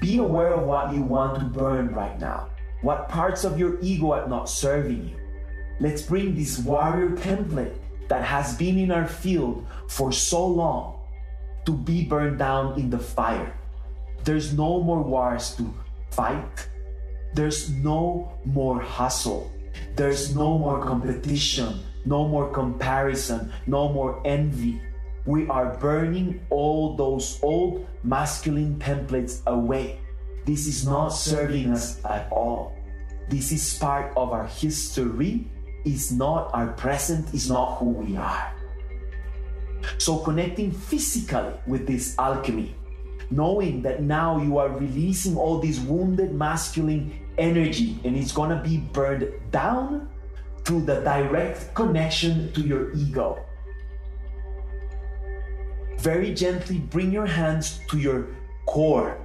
Be 0.00 0.18
aware 0.18 0.54
of 0.54 0.66
what 0.66 0.92
you 0.92 1.02
want 1.02 1.38
to 1.38 1.44
burn 1.44 1.94
right 1.94 2.18
now. 2.20 2.50
What 2.82 3.08
parts 3.08 3.44
of 3.44 3.58
your 3.58 3.80
ego 3.80 4.12
are 4.12 4.28
not 4.28 4.48
serving 4.48 5.08
you. 5.08 5.16
Let's 5.80 6.02
bring 6.02 6.34
this 6.34 6.58
warrior 6.58 7.10
template 7.10 7.74
that 8.08 8.22
has 8.22 8.56
been 8.56 8.78
in 8.78 8.90
our 8.90 9.06
field 9.06 9.66
for 9.88 10.12
so 10.12 10.46
long 10.46 10.93
to 11.66 11.72
be 11.72 12.04
burned 12.04 12.38
down 12.38 12.78
in 12.78 12.90
the 12.90 12.98
fire. 12.98 13.52
There's 14.24 14.52
no 14.52 14.82
more 14.82 15.02
wars 15.02 15.54
to 15.56 15.72
fight. 16.10 16.68
There's 17.34 17.70
no 17.70 18.32
more 18.44 18.80
hustle. 18.80 19.50
There's 19.96 20.34
no 20.34 20.56
more 20.58 20.82
competition, 20.82 21.80
no 22.04 22.28
more 22.28 22.50
comparison, 22.50 23.52
no 23.66 23.88
more 23.88 24.22
envy. 24.24 24.80
We 25.26 25.48
are 25.48 25.76
burning 25.76 26.40
all 26.50 26.96
those 26.96 27.40
old 27.42 27.86
masculine 28.02 28.78
templates 28.78 29.44
away. 29.46 30.00
This 30.44 30.66
is 30.66 30.86
not 30.86 31.08
serving 31.08 31.72
us 31.72 31.98
at 32.04 32.30
all. 32.30 32.76
This 33.28 33.50
is 33.50 33.78
part 33.78 34.12
of 34.16 34.30
our 34.32 34.46
history, 34.46 35.50
is 35.84 36.12
not 36.12 36.50
our 36.54 36.68
present, 36.74 37.32
is 37.34 37.48
not 37.48 37.78
who 37.78 37.90
we 37.90 38.16
are. 38.16 38.53
So, 39.98 40.18
connecting 40.18 40.70
physically 40.70 41.52
with 41.66 41.86
this 41.86 42.18
alchemy, 42.18 42.74
knowing 43.30 43.82
that 43.82 44.02
now 44.02 44.40
you 44.40 44.58
are 44.58 44.68
releasing 44.68 45.36
all 45.36 45.58
this 45.58 45.78
wounded 45.80 46.34
masculine 46.34 47.12
energy 47.38 47.98
and 48.04 48.16
it's 48.16 48.32
gonna 48.32 48.62
be 48.62 48.78
burned 48.92 49.28
down 49.50 50.08
through 50.64 50.82
the 50.82 51.00
direct 51.00 51.74
connection 51.74 52.52
to 52.52 52.60
your 52.60 52.92
ego. 52.92 53.44
Very 55.98 56.34
gently 56.34 56.78
bring 56.78 57.12
your 57.12 57.26
hands 57.26 57.80
to 57.88 57.98
your 57.98 58.28
core, 58.66 59.18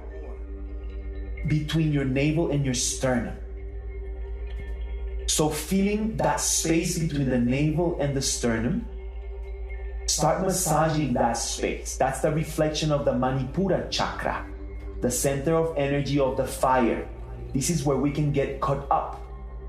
between 1.48 1.92
your 1.92 2.04
navel 2.04 2.50
and 2.50 2.64
your 2.64 2.74
sternum. 2.74 3.36
So, 5.26 5.48
feeling 5.48 6.16
that 6.16 6.40
space 6.40 6.98
between 6.98 7.30
the 7.30 7.38
navel 7.38 7.96
and 8.00 8.16
the 8.16 8.20
sternum, 8.22 8.84
start 10.10 10.42
massaging 10.42 11.12
that 11.14 11.34
space. 11.34 11.96
That's 11.96 12.20
the 12.20 12.32
reflection 12.32 12.90
of 12.90 13.04
the 13.04 13.12
Manipura 13.12 13.88
chakra, 13.90 14.44
the 15.00 15.10
center 15.10 15.54
of 15.54 15.76
energy 15.78 16.18
of 16.18 16.36
the 16.36 16.46
fire. 16.46 17.08
This 17.54 17.70
is 17.70 17.84
where 17.84 17.96
we 17.96 18.10
can 18.10 18.32
get 18.32 18.60
caught 18.60 18.86
up 18.90 19.22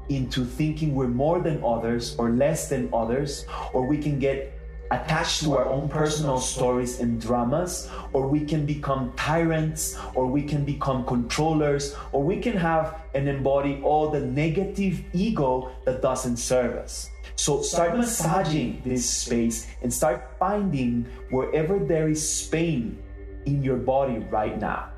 into 0.10 0.44
thinking 0.44 0.96
we're 0.96 1.08
more 1.08 1.40
than 1.40 1.64
others 1.64 2.16
or 2.18 2.32
less 2.32 2.70
than 2.70 2.90
others, 2.92 3.46
or 3.72 3.86
we 3.86 3.98
can 3.98 4.20
get 4.20 4.54
attached 4.90 5.42
to 5.44 5.56
our 5.56 5.66
own 5.66 5.88
personal 5.88 6.38
stories 6.40 7.00
and 7.00 7.22
dramas, 7.22 7.90
or 8.12 8.28
we 8.28 8.44
can 8.44 8.66
become 8.66 9.14
tyrants, 9.16 9.98
or 10.16 10.28
we 10.28 10.42
can 10.42 10.66
become 10.66 11.06
controllers, 11.06 11.96
or 12.12 12.22
we 12.24 12.42
can 12.42 12.58
have 12.58 13.00
and 13.14 13.30
embody 13.30 13.80
all 13.84 14.10
the 14.10 14.20
negative 14.20 15.02
ego 15.14 15.72
that 15.86 16.02
doesn't 16.02 16.38
serve 16.38 16.76
us. 16.76 17.10
So 17.36 17.62
start 17.62 17.98
massaging 17.98 18.82
this 18.86 19.10
space 19.10 19.68
and 19.82 19.94
start 19.94 20.38
finding 20.38 21.06
wherever 21.30 21.80
there 21.80 22.10
is 22.10 22.48
pain 22.52 23.02
in 23.46 23.64
your 23.64 23.78
body 23.78 24.20
right 24.30 24.60
now. 24.60 24.90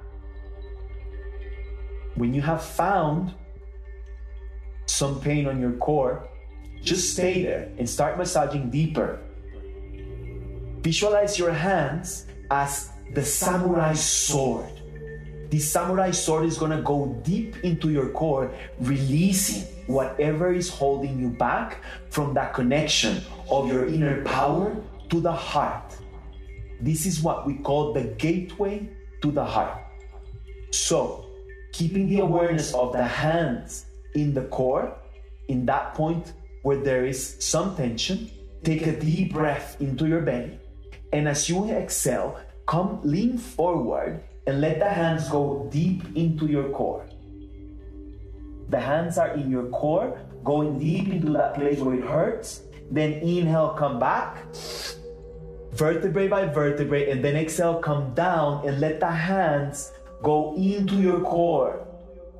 When 2.16 2.34
you 2.34 2.42
have 2.42 2.64
found 2.64 3.34
some 4.86 5.20
pain 5.22 5.48
on 5.48 5.60
your 5.60 5.74
core, 5.74 6.28
just 6.82 7.14
stay 7.14 7.44
there 7.44 7.72
and 7.78 7.90
start 7.90 8.18
massaging 8.18 8.70
deeper 8.70 9.20
Visualize 10.84 11.40
your 11.40 11.54
hands 11.54 12.28
as 12.52 12.92
the 13.14 13.24
samurai 13.24 13.94
sword. 13.94 14.68
The 15.50 15.60
samurai 15.60 16.12
sword 16.12 16.44
is 16.44 16.58
gonna 16.58 16.82
go 16.82 17.22
deep 17.24 17.56
into 17.64 17.90
your 17.90 18.10
core, 18.10 18.52
releasing 18.82 19.64
whatever 19.88 20.54
is 20.54 20.70
holding 20.70 21.20
you 21.20 21.30
back 21.30 21.82
from 22.10 22.34
that 22.34 22.54
connection 22.54 23.22
of 23.50 23.68
your 23.68 23.88
inner 23.88 24.24
power 24.24 24.76
to 25.10 25.20
the 25.20 25.32
heart. 25.32 25.96
This 26.82 27.06
is 27.06 27.22
what 27.22 27.46
we 27.46 27.56
call 27.56 27.94
the 27.94 28.04
gateway 28.18 28.90
to 29.22 29.32
the 29.32 29.44
heart. 29.44 29.78
So, 30.72 31.26
keeping 31.72 32.08
the 32.10 32.20
awareness 32.20 32.74
of 32.74 32.94
the 32.94 33.04
hands 33.04 33.86
in 34.16 34.34
the 34.34 34.44
core, 34.44 34.96
in 35.48 35.66
that 35.66 35.94
point 35.94 36.34
where 36.64 36.78
there 36.78 37.06
is 37.06 37.38
some 37.40 37.76
tension, 37.76 38.30
take 38.64 38.88
a 38.88 39.00
deep 39.00 39.34
breath 39.34 39.80
into 39.80 40.08
your 40.08 40.22
belly 40.22 40.60
and 41.14 41.28
as 41.28 41.48
you 41.48 41.70
exhale, 41.70 42.40
come 42.66 43.00
lean 43.04 43.38
forward 43.38 44.24
and 44.48 44.60
let 44.60 44.80
the 44.80 44.90
hands 44.90 45.30
go 45.30 45.70
deep 45.72 46.04
into 46.16 46.48
your 46.48 46.70
core. 46.70 47.06
The 48.74 48.80
hands 48.80 49.20
are 49.20 49.36
in 49.36 49.52
your 49.52 49.70
core, 49.70 50.20
going 50.44 50.80
deep 50.80 51.08
into 51.10 51.32
that 51.34 51.54
place 51.54 51.78
where 51.78 51.94
it 51.94 52.04
hurts. 52.04 52.64
Then 52.90 53.14
inhale, 53.22 53.70
come 53.70 54.00
back, 54.00 54.44
vertebrae 55.74 56.28
by 56.28 56.46
vertebrae, 56.46 57.12
and 57.12 57.24
then 57.24 57.36
exhale, 57.36 57.78
come 57.78 58.16
down 58.16 58.68
and 58.68 58.80
let 58.80 59.00
the 59.00 59.12
hands 59.12 59.92
go 60.24 60.56
into 60.56 60.96
your 60.96 61.22
core, 61.22 61.86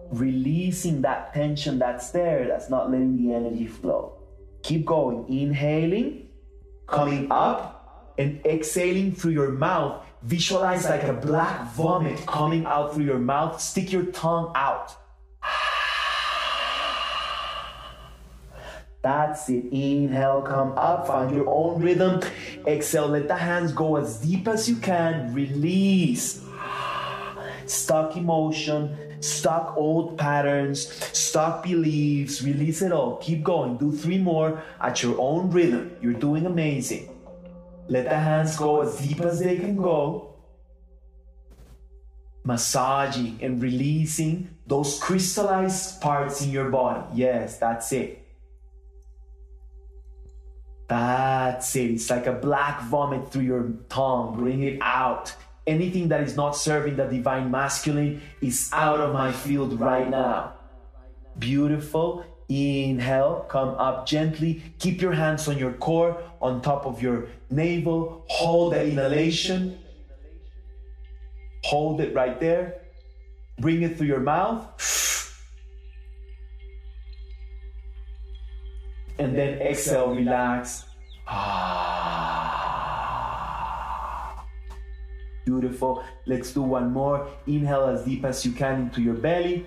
releasing 0.10 1.04
that 1.04 1.36
tension 1.36 1.78
that's 1.78 2.10
there, 2.10 2.48
that's 2.48 2.68
not 2.68 2.90
letting 2.90 3.16
the 3.16 3.32
energy 3.32 3.68
flow. 3.68 4.18
Keep 4.64 4.88
going, 4.88 5.30
inhaling, 5.30 6.30
coming 6.88 7.28
up, 7.30 8.16
and 8.18 8.44
exhaling 8.44 9.14
through 9.14 9.34
your 9.34 9.52
mouth, 9.52 10.04
visualize 10.24 10.86
like 10.86 11.04
a 11.04 11.14
black 11.14 11.72
vomit 11.74 12.26
coming 12.26 12.66
out 12.66 12.96
through 12.96 13.06
your 13.06 13.20
mouth. 13.20 13.62
Stick 13.62 13.92
your 13.92 14.06
tongue 14.08 14.52
out. 14.56 14.96
That's 19.04 19.50
it. 19.50 19.66
Inhale, 19.70 20.42
come 20.42 20.72
up, 20.78 21.08
find 21.08 21.36
your 21.36 21.50
own 21.50 21.82
rhythm. 21.82 22.22
Exhale, 22.66 23.10
let 23.10 23.28
the 23.28 23.36
hands 23.36 23.74
go 23.74 23.98
as 23.98 24.20
deep 24.22 24.48
as 24.48 24.70
you 24.70 24.78
can. 24.78 25.34
Release. 25.34 26.42
Stuck 27.66 28.16
emotion, 28.16 28.96
stuck 29.20 29.76
old 29.76 30.18
patterns, 30.18 30.88
stuck 31.18 31.64
beliefs. 31.64 32.44
Release 32.44 32.82
it 32.82 32.94
all. 32.94 33.18
Keep 33.18 33.44
going. 33.44 33.76
Do 33.76 33.92
three 33.92 34.20
more 34.20 34.64
at 34.80 35.04
your 35.04 35.20
own 35.20 35.52
rhythm. 35.52 35.98
You're 36.02 36.14
doing 36.14 36.46
amazing. 36.46 37.10
Let 37.90 38.06
the 38.06 38.18
hands 38.18 38.56
go 38.56 38.82
as 38.82 38.98
deep 38.98 39.20
as 39.20 39.42
they 39.42 39.58
can 39.58 39.76
go. 39.76 40.36
Massaging 42.46 43.40
and 43.42 43.62
releasing 43.62 44.50
those 44.66 44.98
crystallized 45.00 46.00
parts 46.00 46.42
in 46.42 46.52
your 46.52 46.70
body. 46.70 47.04
Yes, 47.14 47.58
that's 47.58 47.92
it. 47.92 48.23
That's 50.88 51.76
it. 51.76 51.92
It's 51.92 52.10
like 52.10 52.28
a 52.28 52.34
black 52.34 52.82
vomit 52.84 53.32
through 53.32 53.44
your 53.44 53.74
tongue. 53.90 54.36
Bring 54.36 54.64
it 54.64 54.80
out. 54.82 55.34
Anything 55.66 56.10
that 56.10 56.22
is 56.22 56.36
not 56.36 56.58
serving 56.58 56.98
the 56.98 57.06
divine 57.06 57.50
masculine 57.50 58.22
is 58.42 58.70
out 58.74 59.00
of 59.00 59.14
my 59.14 59.32
field 59.32 59.80
right 59.80 60.10
now. 60.10 60.54
Beautiful. 61.40 62.26
Inhale, 62.50 63.46
come 63.50 63.70
up 63.70 64.06
gently. 64.06 64.62
Keep 64.78 65.02
your 65.02 65.14
hands 65.14 65.48
on 65.48 65.58
your 65.58 65.72
core, 65.74 66.22
on 66.42 66.62
top 66.62 66.86
of 66.86 67.02
your 67.02 67.28
navel. 67.50 68.26
Hold 68.28 68.74
the 68.74 68.86
inhalation. 68.86 69.80
Hold 71.64 72.02
it 72.02 72.14
right 72.14 72.40
there. 72.40 72.82
Bring 73.60 73.84
it 73.84 73.98
through 73.98 74.08
your 74.08 74.20
mouth. 74.20 74.68
And 79.20 79.36
then 79.38 79.62
exhale, 79.62 80.16
relax. 80.16 80.86
Ah. 81.28 82.54
Beautiful. 85.46 86.04
Let's 86.26 86.54
do 86.54 86.62
one 86.62 86.92
more. 86.92 87.28
Inhale 87.48 87.88
as 87.88 88.04
deep 88.06 88.26
as 88.26 88.46
you 88.46 88.54
can 88.54 88.82
into 88.82 89.02
your 89.02 89.16
belly. 89.16 89.66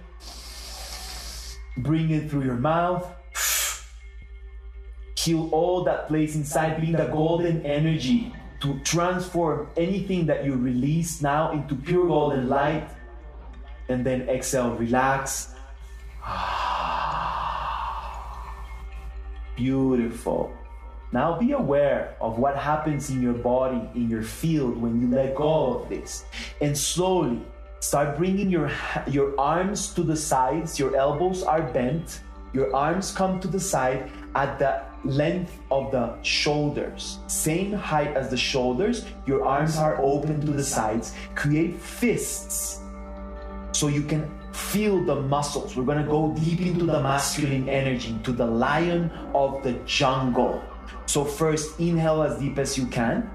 Bring 1.78 2.10
it 2.10 2.30
through 2.30 2.44
your 2.44 2.56
mouth. 2.56 3.06
Heal 5.16 5.48
all 5.52 5.82
that 5.84 6.08
place 6.08 6.36
inside, 6.36 6.78
bring 6.78 6.92
the 6.92 7.06
golden 7.06 7.66
energy 7.66 8.32
to 8.60 8.78
transform 8.84 9.68
anything 9.76 10.24
that 10.26 10.44
you 10.44 10.54
release 10.54 11.20
now 11.20 11.50
into 11.52 11.74
pure 11.74 12.06
golden 12.06 12.48
light. 12.48 12.88
And 13.88 14.06
then 14.06 14.28
exhale, 14.28 14.74
relax. 14.76 15.54
Ah. 16.22 16.65
Beautiful. 19.56 20.52
Now 21.12 21.38
be 21.38 21.52
aware 21.52 22.14
of 22.20 22.38
what 22.38 22.56
happens 22.56 23.10
in 23.10 23.22
your 23.22 23.32
body, 23.32 23.88
in 23.94 24.10
your 24.10 24.22
field 24.22 24.76
when 24.76 25.00
you 25.00 25.08
let 25.08 25.34
go 25.34 25.78
of 25.78 25.88
this. 25.88 26.24
And 26.60 26.76
slowly 26.76 27.40
start 27.80 28.18
bringing 28.18 28.50
your, 28.50 28.70
your 29.06 29.38
arms 29.40 29.94
to 29.94 30.02
the 30.02 30.16
sides. 30.16 30.78
Your 30.78 30.94
elbows 30.96 31.42
are 31.42 31.62
bent. 31.62 32.20
Your 32.52 32.74
arms 32.74 33.12
come 33.12 33.40
to 33.40 33.48
the 33.48 33.60
side 33.60 34.10
at 34.34 34.58
the 34.58 34.82
length 35.04 35.58
of 35.70 35.90
the 35.90 36.20
shoulders. 36.22 37.18
Same 37.26 37.72
height 37.72 38.16
as 38.16 38.28
the 38.28 38.36
shoulders. 38.36 39.06
Your 39.26 39.44
arms 39.44 39.76
are 39.76 39.98
open 40.02 40.40
to 40.44 40.52
the 40.52 40.64
sides. 40.64 41.14
Create 41.34 41.76
fists 41.76 42.80
so 43.72 43.88
you 43.88 44.02
can 44.02 44.30
feel 44.56 45.04
the 45.04 45.14
muscles. 45.14 45.76
We're 45.76 45.84
going 45.84 46.02
to 46.02 46.10
go 46.10 46.34
deep 46.34 46.60
into 46.60 46.86
the 46.86 47.00
masculine 47.00 47.68
energy, 47.68 48.18
to 48.24 48.32
the 48.32 48.46
lion 48.46 49.10
of 49.34 49.62
the 49.62 49.74
jungle. 49.84 50.62
So, 51.06 51.24
first, 51.24 51.78
inhale 51.78 52.22
as 52.22 52.38
deep 52.38 52.58
as 52.58 52.78
you 52.78 52.86
can, 52.86 53.30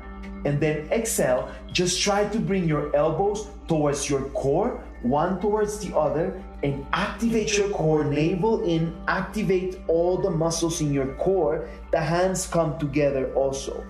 and 0.45 0.59
then 0.59 0.87
exhale. 0.91 1.49
Just 1.71 2.01
try 2.01 2.27
to 2.27 2.39
bring 2.39 2.67
your 2.67 2.93
elbows 2.95 3.47
towards 3.67 4.09
your 4.09 4.23
core, 4.29 4.83
one 5.03 5.39
towards 5.39 5.79
the 5.79 5.95
other, 5.95 6.41
and 6.63 6.85
activate 6.93 7.57
your 7.57 7.69
core, 7.69 8.03
navel 8.03 8.63
in, 8.63 8.95
activate 9.07 9.79
all 9.87 10.17
the 10.17 10.29
muscles 10.29 10.81
in 10.81 10.93
your 10.93 11.13
core. 11.15 11.69
The 11.91 11.99
hands 11.99 12.47
come 12.47 12.77
together 12.79 13.33
also. 13.33 13.85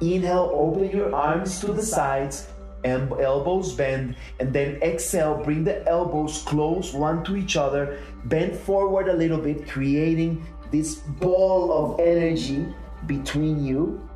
Inhale, 0.00 0.50
open 0.52 0.90
your 0.90 1.14
arms 1.14 1.60
to 1.60 1.72
the 1.72 1.82
sides, 1.82 2.48
elbows 2.84 3.72
bend, 3.72 4.16
and 4.38 4.52
then 4.52 4.76
exhale, 4.82 5.42
bring 5.42 5.64
the 5.64 5.86
elbows 5.88 6.42
close 6.42 6.92
one 6.92 7.24
to 7.24 7.36
each 7.36 7.56
other, 7.56 7.98
bend 8.24 8.56
forward 8.56 9.08
a 9.08 9.14
little 9.14 9.38
bit, 9.38 9.68
creating 9.68 10.46
this 10.70 10.96
ball 10.96 11.72
of 11.72 12.00
energy 12.00 12.66
between 13.06 13.64
you. 13.64 14.08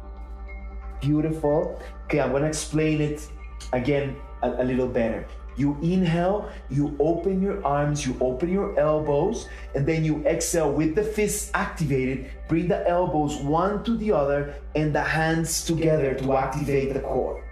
Beautiful. 1.00 1.80
Okay, 2.04 2.20
I'm 2.20 2.32
gonna 2.32 2.46
explain 2.46 3.00
it 3.00 3.26
again 3.72 4.16
a, 4.42 4.50
a 4.50 4.64
little 4.64 4.88
better. 4.88 5.26
You 5.56 5.76
inhale, 5.82 6.50
you 6.70 6.96
open 7.00 7.42
your 7.42 7.64
arms, 7.66 8.06
you 8.06 8.16
open 8.20 8.48
your 8.48 8.78
elbows, 8.78 9.48
and 9.74 9.84
then 9.84 10.04
you 10.04 10.24
exhale 10.24 10.70
with 10.72 10.94
the 10.94 11.02
fists 11.02 11.50
activated. 11.52 12.30
Bring 12.48 12.68
the 12.68 12.88
elbows 12.88 13.36
one 13.38 13.82
to 13.82 13.96
the 13.96 14.12
other 14.12 14.54
and 14.76 14.94
the 14.94 15.02
hands 15.02 15.64
together 15.64 16.14
to 16.14 16.32
activate 16.34 16.94
the 16.94 17.00
core. 17.00 17.44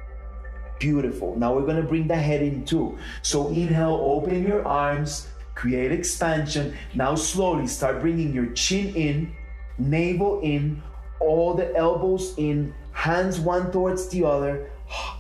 Beautiful. 0.79 1.37
Now 1.37 1.55
we're 1.55 1.67
gonna 1.67 1.83
bring 1.83 2.07
the 2.07 2.17
head 2.17 2.43
in 2.43 2.65
too. 2.65 2.99
So 3.23 3.49
inhale, 3.49 3.99
open 4.03 4.47
your 4.47 4.67
arms, 4.67 5.29
create 5.55 5.91
expansion. 5.93 6.77
Now 6.95 7.15
slowly 7.15 7.67
start 7.67 8.01
bringing 8.01 8.33
your 8.35 8.53
chin 8.53 8.95
in, 8.95 9.35
navel 9.79 10.41
in, 10.41 10.83
all 11.19 11.55
the 11.55 11.75
elbows 11.75 12.35
in, 12.37 12.75
hands 12.93 13.41
one 13.41 13.73
towards 13.73 14.09
the 14.09 14.25
other. 14.25 14.71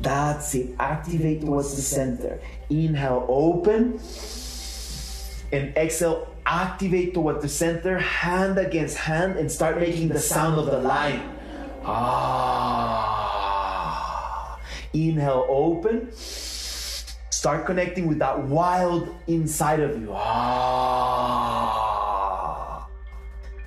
That's 0.00 0.54
it. 0.54 0.74
Activate 0.80 1.42
towards 1.42 1.76
the 1.76 1.82
center. 1.82 2.40
Inhale, 2.70 3.24
open. 3.28 4.00
And 5.52 5.76
exhale, 5.76 6.34
activate 6.46 7.14
towards 7.14 7.42
the 7.42 7.48
center, 7.48 7.98
hand 7.98 8.58
against 8.58 8.96
hand, 8.96 9.36
and 9.36 9.52
start 9.52 9.78
making 9.78 10.08
the 10.08 10.18
sound 10.18 10.58
of 10.58 10.66
the 10.66 10.78
lion. 10.78 11.22
Ah. 11.84 13.41
Inhale, 14.94 15.46
open. 15.48 16.10
Start 16.14 17.66
connecting 17.66 18.06
with 18.06 18.18
that 18.20 18.44
wild 18.44 19.08
inside 19.26 19.80
of 19.80 20.00
you. 20.00 20.12
Ah. 20.14 21.32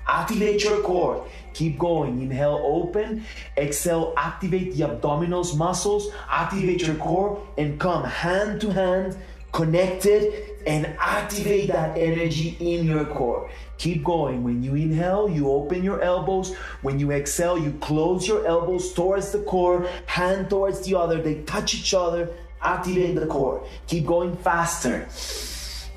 Activate 0.07 0.63
your 0.63 0.81
core. 0.81 1.27
Keep 1.53 1.77
going. 1.79 2.21
Inhale, 2.21 2.61
open. 2.63 3.25
Exhale, 3.57 4.13
activate 4.17 4.75
the 4.75 4.83
abdominals 4.83 5.57
muscles. 5.57 6.09
Activate 6.29 6.81
your 6.87 6.95
core 6.95 7.45
and 7.57 7.79
come 7.79 8.03
hand 8.03 8.61
to 8.61 8.71
hand, 8.71 9.17
connected, 9.51 10.54
and 10.65 10.85
activate 10.99 11.67
that 11.67 11.97
energy 11.97 12.57
in 12.59 12.85
your 12.85 13.05
core. 13.05 13.49
Keep 13.77 14.03
going. 14.03 14.43
When 14.43 14.63
you 14.63 14.75
inhale, 14.75 15.29
you 15.29 15.49
open 15.49 15.83
your 15.83 16.01
elbows. 16.01 16.55
When 16.81 16.99
you 16.99 17.11
exhale, 17.11 17.57
you 17.57 17.71
close 17.81 18.27
your 18.27 18.45
elbows 18.47 18.93
towards 18.93 19.31
the 19.31 19.39
core, 19.39 19.87
hand 20.05 20.49
towards 20.49 20.81
the 20.81 20.95
other. 20.95 21.21
They 21.21 21.41
touch 21.43 21.75
each 21.75 21.93
other. 21.93 22.29
Activate 22.61 23.15
the 23.15 23.27
core. 23.27 23.63
Keep 23.87 24.07
going 24.07 24.35
faster. 24.37 25.07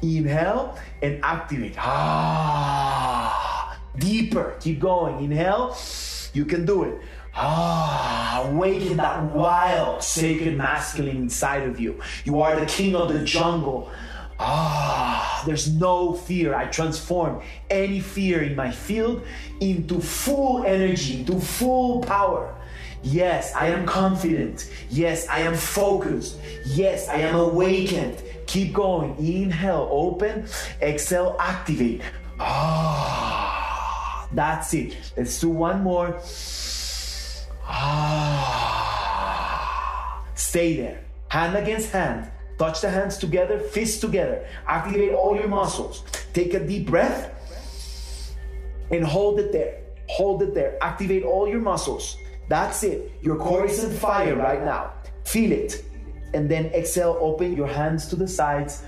Inhale 0.02 0.76
and 1.02 1.24
activate. 1.24 1.76
Ah 1.78 3.58
deeper. 3.98 4.56
Keep 4.60 4.80
going. 4.80 5.24
Inhale. 5.24 5.76
You 6.32 6.44
can 6.44 6.64
do 6.64 6.84
it. 6.84 7.00
Ah, 7.34 8.42
awaken 8.46 8.96
that 8.96 9.22
wild, 9.32 10.02
sacred 10.02 10.56
masculine 10.56 11.16
inside 11.16 11.68
of 11.68 11.78
you. 11.78 12.00
You 12.24 12.40
are 12.40 12.58
the 12.58 12.66
king 12.66 12.96
of 12.96 13.12
the 13.12 13.24
jungle. 13.24 13.90
Ah, 14.38 15.42
there's 15.46 15.68
no 15.74 16.12
fear. 16.14 16.54
I 16.54 16.66
transform 16.66 17.42
any 17.70 18.00
fear 18.00 18.42
in 18.42 18.54
my 18.54 18.70
field 18.70 19.22
into 19.60 20.00
full 20.00 20.64
energy, 20.64 21.20
into 21.20 21.40
full 21.40 22.00
power. 22.02 22.54
Yes, 23.02 23.52
I 23.54 23.68
am 23.68 23.86
confident. 23.86 24.70
Yes, 24.90 25.26
I 25.28 25.40
am 25.40 25.54
focused. 25.54 26.38
Yes, 26.66 27.08
I 27.08 27.16
am 27.16 27.34
awakened. 27.36 28.22
Keep 28.46 28.74
going. 28.74 29.16
Inhale, 29.18 29.88
open. 29.90 30.46
Exhale, 30.80 31.36
activate. 31.38 32.02
Ah. 32.40 34.26
That's 34.32 34.74
it. 34.74 34.96
Let's 35.16 35.40
do 35.40 35.48
one 35.50 35.82
more. 35.82 36.20
Ah. 37.66 38.68
Stay 40.34 40.76
there. 40.76 41.00
Hand 41.28 41.56
against 41.56 41.90
hand. 41.92 42.30
Touch 42.58 42.80
the 42.80 42.90
hands 42.90 43.18
together, 43.18 43.60
fists 43.60 44.00
together. 44.00 44.44
Activate 44.66 45.12
all 45.12 45.36
your 45.36 45.48
muscles. 45.48 46.02
Take 46.32 46.54
a 46.54 46.66
deep 46.66 46.86
breath 46.86 47.32
and 48.90 49.04
hold 49.04 49.38
it 49.38 49.52
there. 49.52 49.80
Hold 50.08 50.42
it 50.42 50.54
there. 50.54 50.76
Activate 50.82 51.22
all 51.22 51.48
your 51.48 51.60
muscles. 51.60 52.16
That's 52.48 52.82
it. 52.82 53.12
Your 53.22 53.36
core 53.36 53.66
is 53.66 53.84
on 53.84 53.92
fire 53.92 54.34
right 54.34 54.64
now. 54.64 54.92
Feel 55.24 55.52
it. 55.52 55.84
And 56.34 56.50
then 56.50 56.66
exhale, 56.66 57.16
open 57.20 57.56
your 57.56 57.68
hands 57.68 58.08
to 58.08 58.16
the 58.16 58.26
sides. 58.26 58.82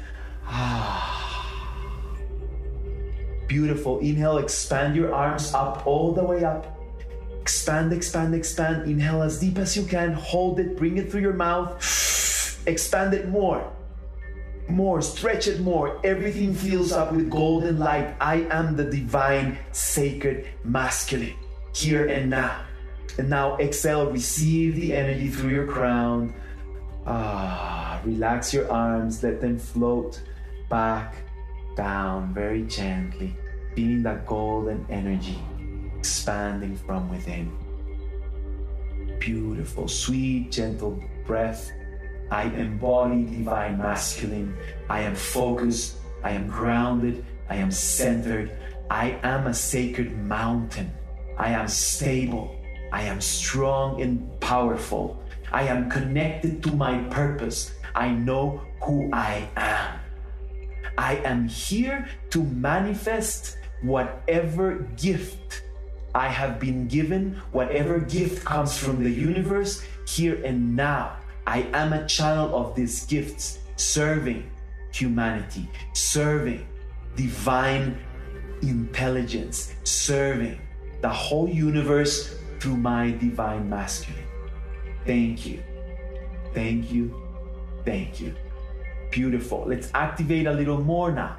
Beautiful. 3.47 4.01
Inhale, 4.01 4.39
expand 4.39 4.97
your 4.97 5.15
arms 5.15 5.55
up 5.55 5.87
all 5.87 6.13
the 6.13 6.25
way 6.25 6.43
up. 6.45 6.77
Expand, 7.41 7.93
expand, 7.93 8.35
expand. 8.35 8.91
Inhale 8.91 9.23
as 9.23 9.39
deep 9.39 9.59
as 9.59 9.77
you 9.77 9.85
can. 9.85 10.13
Hold 10.13 10.59
it, 10.59 10.77
bring 10.77 10.99
it 10.99 11.09
through 11.11 11.23
your 11.23 11.35
mouth. 11.35 11.81
Expand 12.71 13.15
it 13.15 13.29
more. 13.29 13.69
More, 14.69 15.03
stretch 15.03 15.49
it 15.49 15.59
more. 15.59 16.01
Everything 16.05 16.55
fills 16.55 16.93
up 16.93 17.13
with 17.13 17.29
golden 17.29 17.81
light. 17.81 18.15
I 18.21 18.47
am 18.49 18.77
the 18.77 18.85
divine, 18.85 19.59
sacred, 19.73 20.47
masculine, 20.63 21.35
here 21.75 22.07
and 22.07 22.31
now. 22.31 22.65
And 23.19 23.29
now 23.29 23.59
exhale, 23.59 24.09
receive 24.09 24.77
the 24.77 24.95
energy 24.95 25.27
through 25.27 25.51
your 25.51 25.67
crown. 25.67 26.33
Ah, 27.07 28.01
relax 28.05 28.55
your 28.55 28.71
arms, 28.71 29.21
let 29.25 29.41
them 29.41 29.59
float 29.59 30.23
back 30.69 31.17
down 31.75 32.33
very 32.33 32.63
gently, 32.63 33.35
feeling 33.75 34.05
that 34.05 34.27
golden 34.27 34.87
energy 34.89 35.41
expanding 35.99 36.77
from 36.77 37.11
within. 37.11 37.51
Beautiful, 39.19 39.89
sweet, 39.89 40.53
gentle 40.53 41.03
breath. 41.27 41.73
I 42.31 42.45
embody 42.45 43.25
divine 43.25 43.79
masculine. 43.79 44.57
I 44.89 45.01
am 45.01 45.15
focused. 45.15 45.97
I 46.23 46.31
am 46.31 46.47
grounded. 46.47 47.25
I 47.49 47.57
am 47.57 47.71
centered. 47.71 48.57
I 48.91 49.19
am 49.23 49.47
a 49.47 49.55
sacred 49.55 50.17
mountain. 50.17 50.91
I 51.39 51.51
am 51.51 51.69
stable. 51.69 52.55
I 52.93 53.03
am 53.03 53.21
strong 53.21 54.01
and 54.03 54.41
powerful. 54.41 55.23
I 55.53 55.65
am 55.65 55.91
connected 55.91 56.63
to 56.65 56.73
my 56.73 56.99
purpose. 57.11 57.73
I 57.95 58.11
know 58.11 58.61
who 58.83 59.11
I 59.13 59.49
am. 59.57 60.01
I 60.99 61.17
am 61.25 61.49
here 61.49 62.09
to 62.31 62.43
manifest 62.45 63.59
whatever 63.83 64.87
gift 64.97 65.63
I 66.15 66.29
have 66.29 66.59
been 66.59 66.89
given, 66.89 67.41
whatever 67.53 68.01
gift 68.01 68.45
comes 68.45 68.77
from 68.77 69.03
the 69.03 69.11
universe 69.11 69.85
here 70.07 70.43
and 70.45 70.77
now. 70.77 71.17
I 71.47 71.63
am 71.73 71.93
a 71.93 72.07
child 72.07 72.53
of 72.53 72.75
these 72.75 73.07
gifts, 73.07 73.59
serving 73.77 74.51
humanity, 74.93 75.69
serving 75.95 76.67
divine 77.17 77.99
intelligence, 78.63 79.75
serving 79.85 80.61
the 81.01 81.09
whole 81.09 81.49
universe 81.49 82.37
through 82.59 82.77
my 82.77 83.11
divine 83.13 83.69
masculine. 83.69 84.23
Thank 85.07 85.47
you. 85.47 85.63
Thank 86.55 86.93
you. 86.93 87.15
Thank 87.85 88.21
you. 88.21 88.35
Beautiful. 89.11 89.65
Let's 89.67 89.91
activate 89.95 90.47
a 90.47 90.53
little 90.53 90.81
more 90.81 91.11
now. 91.11 91.39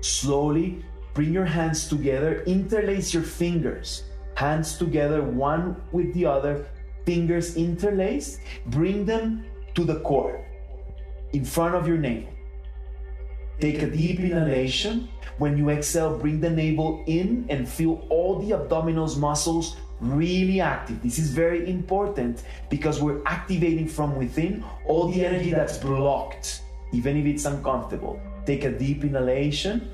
Slowly 0.00 0.84
bring 1.14 1.32
your 1.32 1.44
hands 1.44 1.88
together, 1.88 2.42
interlace 2.46 3.12
your 3.14 3.22
fingers, 3.22 4.04
hands 4.34 4.76
together, 4.76 5.22
one 5.22 5.76
with 5.92 6.12
the 6.14 6.26
other, 6.26 6.66
fingers 7.04 7.56
interlaced. 7.56 8.40
Bring 8.66 9.04
them 9.04 9.44
to 9.74 9.84
the 9.84 10.00
core 10.00 10.44
in 11.32 11.44
front 11.44 11.74
of 11.74 11.88
your 11.88 11.98
navel. 11.98 12.32
Take 13.60 13.82
a 13.82 13.90
deep 13.90 14.20
inhalation. 14.20 15.08
When 15.38 15.56
you 15.56 15.70
exhale, 15.70 16.18
bring 16.18 16.40
the 16.40 16.50
navel 16.50 17.04
in 17.06 17.46
and 17.48 17.68
feel 17.68 18.06
all 18.10 18.38
the 18.38 18.52
abdominal 18.54 19.08
muscles 19.18 19.76
really 20.00 20.60
active. 20.60 21.00
This 21.02 21.18
is 21.18 21.30
very 21.30 21.70
important 21.70 22.42
because 22.68 23.00
we're 23.00 23.22
activating 23.24 23.86
from 23.86 24.16
within 24.16 24.64
all 24.86 25.08
the 25.08 25.24
energy 25.24 25.52
that's 25.52 25.78
blocked, 25.78 26.62
even 26.92 27.16
if 27.16 27.24
it's 27.26 27.44
uncomfortable. 27.44 28.20
Take 28.44 28.64
a 28.64 28.72
deep 28.72 29.04
inhalation. 29.04 29.88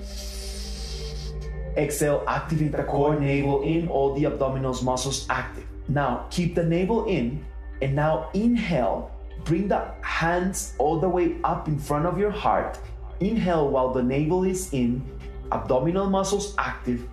Exhale, 1.77 2.25
activate 2.27 2.73
the 2.73 2.83
core, 2.85 3.21
navel 3.21 3.63
in, 3.63 3.87
all 3.89 4.15
the 4.15 4.25
abdominal 4.25 4.83
muscles 4.83 5.27
active. 5.29 5.67
Now, 5.89 6.27
keep 6.31 6.55
the 6.55 6.65
navel 6.65 7.07
in, 7.07 7.45
and 7.81 7.97
now 7.97 8.31
inhale. 8.35 9.11
Bring 9.45 9.69
the 9.69 9.91
hands 10.03 10.75
all 10.79 11.01
the 11.01 11.09
way 11.09 11.37
up 11.45 11.69
in 11.69 11.79
front 11.79 12.07
of 12.07 12.19
your 12.19 12.31
heart. 12.31 12.79
Inhale 13.21 13.69
while 13.69 13.93
the 13.93 14.03
navel 14.03 14.45
is 14.45 14.73
in, 14.73 15.03
abdominal 15.51 16.11
muscles 16.11 16.55
active. 16.59 17.09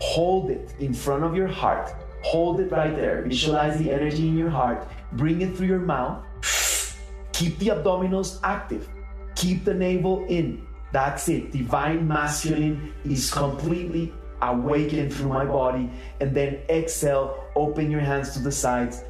Hold 0.00 0.50
it 0.50 0.74
in 0.78 0.92
front 0.92 1.24
of 1.24 1.34
your 1.34 1.48
heart. 1.48 1.94
Hold 2.24 2.60
it 2.60 2.70
right 2.70 2.94
there. 2.94 3.22
Visualize 3.22 3.78
the 3.78 3.90
energy 3.90 4.28
in 4.28 4.36
your 4.36 4.50
heart. 4.50 4.86
Bring 5.12 5.40
it 5.40 5.56
through 5.56 5.68
your 5.68 5.80
mouth. 5.80 6.22
Keep 7.32 7.58
the 7.58 7.68
abdominals 7.68 8.38
active. 8.42 8.88
Keep 9.34 9.64
the 9.64 9.74
navel 9.74 10.26
in. 10.28 10.66
That's 10.92 11.28
it. 11.28 11.52
Divine 11.52 12.06
masculine 12.06 12.92
is 13.04 13.30
completely 13.30 14.12
awakened 14.42 15.12
through 15.12 15.28
my 15.28 15.44
body. 15.44 15.90
And 16.20 16.34
then 16.34 16.60
exhale, 16.68 17.44
open 17.56 17.90
your 17.90 18.00
hands 18.00 18.32
to 18.34 18.40
the 18.40 18.52
sides. 18.52 19.02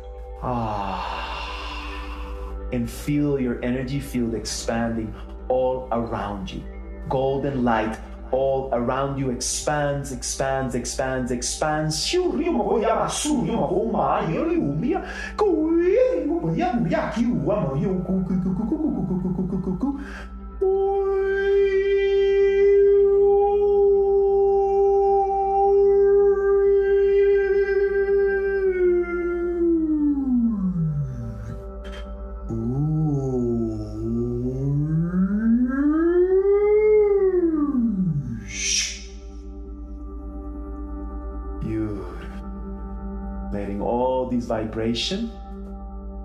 Ah. 0.42 1.46
And 2.72 2.88
feel 2.88 3.40
your 3.40 3.62
energy 3.64 4.00
field 4.00 4.34
expanding 4.34 5.14
all 5.48 5.88
around 5.92 6.52
you. 6.52 6.62
Golden 7.08 7.64
light 7.64 7.98
all 8.32 8.70
around 8.72 9.18
you 9.18 9.30
expands, 9.30 10.12
expands, 10.12 10.74
expands, 10.74 11.30
expands. 11.32 12.06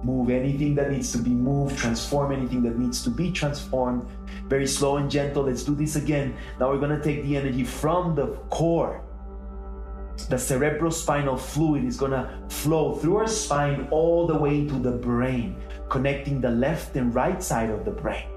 Move 0.05 0.29
anything 0.29 0.75
that 0.75 0.91
needs 0.91 1.11
to 1.11 1.17
be 1.17 1.31
moved, 1.31 1.77
transform 1.77 2.31
anything 2.31 2.61
that 2.63 2.77
needs 2.77 3.03
to 3.03 3.09
be 3.09 3.31
transformed. 3.31 4.07
Very 4.47 4.67
slow 4.67 4.97
and 4.97 5.09
gentle. 5.09 5.43
Let's 5.43 5.63
do 5.63 5.73
this 5.73 5.95
again. 5.95 6.37
Now 6.59 6.69
we're 6.69 6.79
going 6.79 6.95
to 6.95 7.03
take 7.03 7.23
the 7.23 7.35
energy 7.35 7.63
from 7.63 8.15
the 8.15 8.27
core. 8.49 9.01
The 10.29 10.37
cerebrospinal 10.37 11.39
fluid 11.39 11.83
is 11.83 11.97
going 11.97 12.11
to 12.11 12.29
flow 12.49 12.95
through 12.95 13.17
our 13.17 13.27
spine 13.27 13.87
all 13.91 14.27
the 14.27 14.37
way 14.37 14.65
to 14.65 14.75
the 14.75 14.91
brain, 14.91 15.57
connecting 15.89 16.39
the 16.39 16.51
left 16.51 16.95
and 16.95 17.13
right 17.13 17.41
side 17.43 17.69
of 17.69 17.83
the 17.83 17.91
brain. 17.91 18.29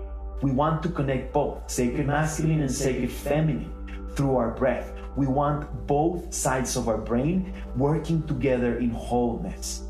We 0.42 0.50
want 0.50 0.82
to 0.84 0.88
connect 0.88 1.32
both 1.32 1.70
sacred 1.70 2.06
masculine 2.06 2.62
and 2.62 2.70
sacred 2.70 3.12
feminine 3.12 3.72
through 4.14 4.36
our 4.36 4.50
breath. 4.50 4.92
We 5.16 5.26
want 5.26 5.86
both 5.86 6.32
sides 6.32 6.76
of 6.76 6.88
our 6.88 6.98
brain 6.98 7.52
working 7.76 8.22
together 8.26 8.78
in 8.78 8.90
wholeness. 8.90 9.87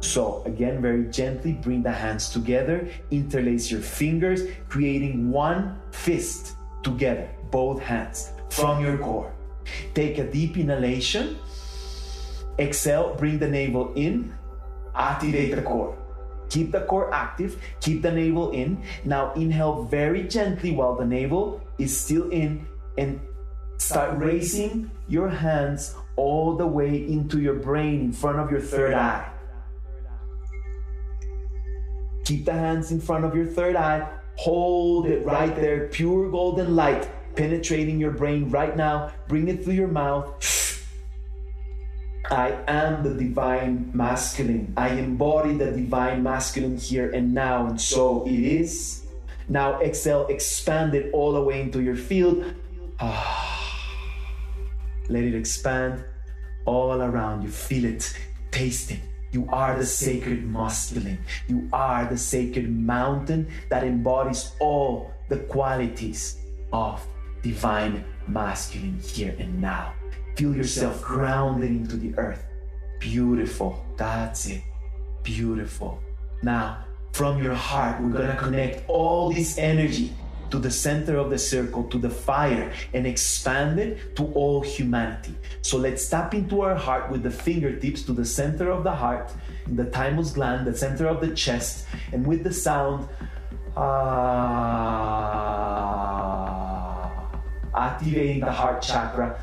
So, 0.00 0.42
again, 0.46 0.80
very 0.80 1.04
gently 1.10 1.52
bring 1.52 1.82
the 1.82 1.92
hands 1.92 2.30
together, 2.30 2.88
interlace 3.10 3.70
your 3.70 3.80
fingers, 3.80 4.42
creating 4.68 5.30
one 5.30 5.80
fist 5.90 6.54
together, 6.82 7.28
both 7.50 7.80
hands 7.82 8.30
from 8.50 8.82
your 8.84 8.98
core. 8.98 9.32
Take 9.94 10.18
a 10.18 10.30
deep 10.30 10.56
inhalation. 10.56 11.38
Exhale, 12.58 13.14
bring 13.14 13.38
the 13.38 13.48
navel 13.48 13.92
in, 13.94 14.34
activate 14.94 15.54
the 15.54 15.62
core. 15.62 15.96
Keep 16.48 16.72
the 16.72 16.80
core 16.80 17.12
active, 17.12 17.60
keep 17.80 18.02
the 18.02 18.10
navel 18.10 18.52
in. 18.52 18.82
Now, 19.04 19.32
inhale 19.34 19.84
very 19.84 20.24
gently 20.24 20.72
while 20.72 20.96
the 20.96 21.04
navel 21.04 21.60
is 21.78 21.96
still 21.96 22.30
in 22.30 22.66
and 22.96 23.20
Start 23.78 24.18
raising 24.18 24.90
your 25.06 25.28
hands 25.28 25.94
all 26.16 26.56
the 26.56 26.66
way 26.66 27.06
into 27.06 27.40
your 27.40 27.54
brain 27.54 28.00
in 28.00 28.12
front 28.12 28.38
of 28.38 28.50
your 28.50 28.60
third 28.60 28.92
eye. 28.92 29.30
Keep 32.28 32.44
the 32.44 32.52
hands 32.52 32.92
in 32.92 33.00
front 33.00 33.24
of 33.24 33.34
your 33.34 33.46
third 33.46 33.74
eye. 33.74 34.06
Hold 34.36 35.06
it 35.06 35.24
right 35.24 35.56
there. 35.56 35.88
Pure 35.88 36.30
golden 36.30 36.76
light 36.76 37.08
penetrating 37.34 37.98
your 37.98 38.10
brain 38.10 38.50
right 38.50 38.76
now. 38.76 39.10
Bring 39.28 39.48
it 39.48 39.64
through 39.64 39.72
your 39.72 39.88
mouth. 39.88 40.36
I 42.30 42.50
am 42.68 43.02
the 43.02 43.14
divine 43.14 43.90
masculine. 43.94 44.74
I 44.76 44.90
embody 44.90 45.54
the 45.54 45.70
divine 45.70 46.22
masculine 46.22 46.76
here 46.76 47.10
and 47.12 47.32
now, 47.32 47.66
and 47.66 47.80
so 47.80 48.26
it 48.26 48.38
is. 48.38 49.06
Now 49.48 49.80
exhale, 49.80 50.26
expand 50.26 50.94
it 50.94 51.10
all 51.14 51.32
the 51.32 51.42
way 51.42 51.62
into 51.62 51.80
your 51.80 51.96
field. 51.96 52.44
Let 53.00 53.14
it 55.24 55.34
expand 55.34 56.04
all 56.66 57.00
around 57.00 57.40
you. 57.40 57.48
Feel 57.48 57.86
it, 57.86 58.14
taste 58.50 58.90
it. 58.90 59.00
You 59.30 59.46
are 59.50 59.76
the 59.76 59.86
sacred 59.86 60.46
masculine. 60.46 61.18
You 61.48 61.68
are 61.72 62.06
the 62.06 62.16
sacred 62.16 62.70
mountain 62.70 63.48
that 63.68 63.84
embodies 63.84 64.52
all 64.60 65.12
the 65.28 65.38
qualities 65.38 66.38
of 66.72 67.06
divine 67.42 68.04
masculine 68.26 68.98
here 69.00 69.34
and 69.38 69.60
now. 69.60 69.92
Feel 70.36 70.54
yourself 70.54 71.02
grounded 71.02 71.70
into 71.70 71.96
the 71.96 72.16
earth. 72.18 72.44
Beautiful. 73.00 73.84
That's 73.96 74.46
it. 74.46 74.62
Beautiful. 75.22 76.00
Now, 76.42 76.84
from 77.12 77.42
your 77.42 77.54
heart, 77.54 78.00
we're 78.00 78.10
going 78.10 78.30
to 78.30 78.36
connect 78.36 78.88
all 78.88 79.32
this 79.32 79.58
energy 79.58 80.12
to 80.50 80.58
the 80.58 80.70
center 80.70 81.16
of 81.16 81.30
the 81.30 81.38
circle, 81.38 81.84
to 81.84 81.98
the 81.98 82.10
fire, 82.10 82.72
and 82.94 83.06
expand 83.06 83.78
it 83.78 84.16
to 84.16 84.24
all 84.32 84.60
humanity. 84.60 85.34
So 85.62 85.76
let's 85.78 86.08
tap 86.08 86.34
into 86.34 86.62
our 86.62 86.74
heart 86.74 87.10
with 87.10 87.22
the 87.22 87.30
fingertips 87.30 88.02
to 88.04 88.12
the 88.12 88.24
center 88.24 88.70
of 88.70 88.84
the 88.84 88.92
heart, 88.92 89.32
the 89.66 89.84
thymus 89.86 90.32
gland, 90.32 90.66
the 90.66 90.76
center 90.76 91.06
of 91.06 91.20
the 91.20 91.34
chest, 91.34 91.86
and 92.12 92.26
with 92.26 92.42
the 92.44 92.52
sound, 92.52 93.08
ah, 93.76 94.68
activating 97.74 98.40
the 98.40 98.52
heart 98.52 98.82
chakra. 98.82 99.38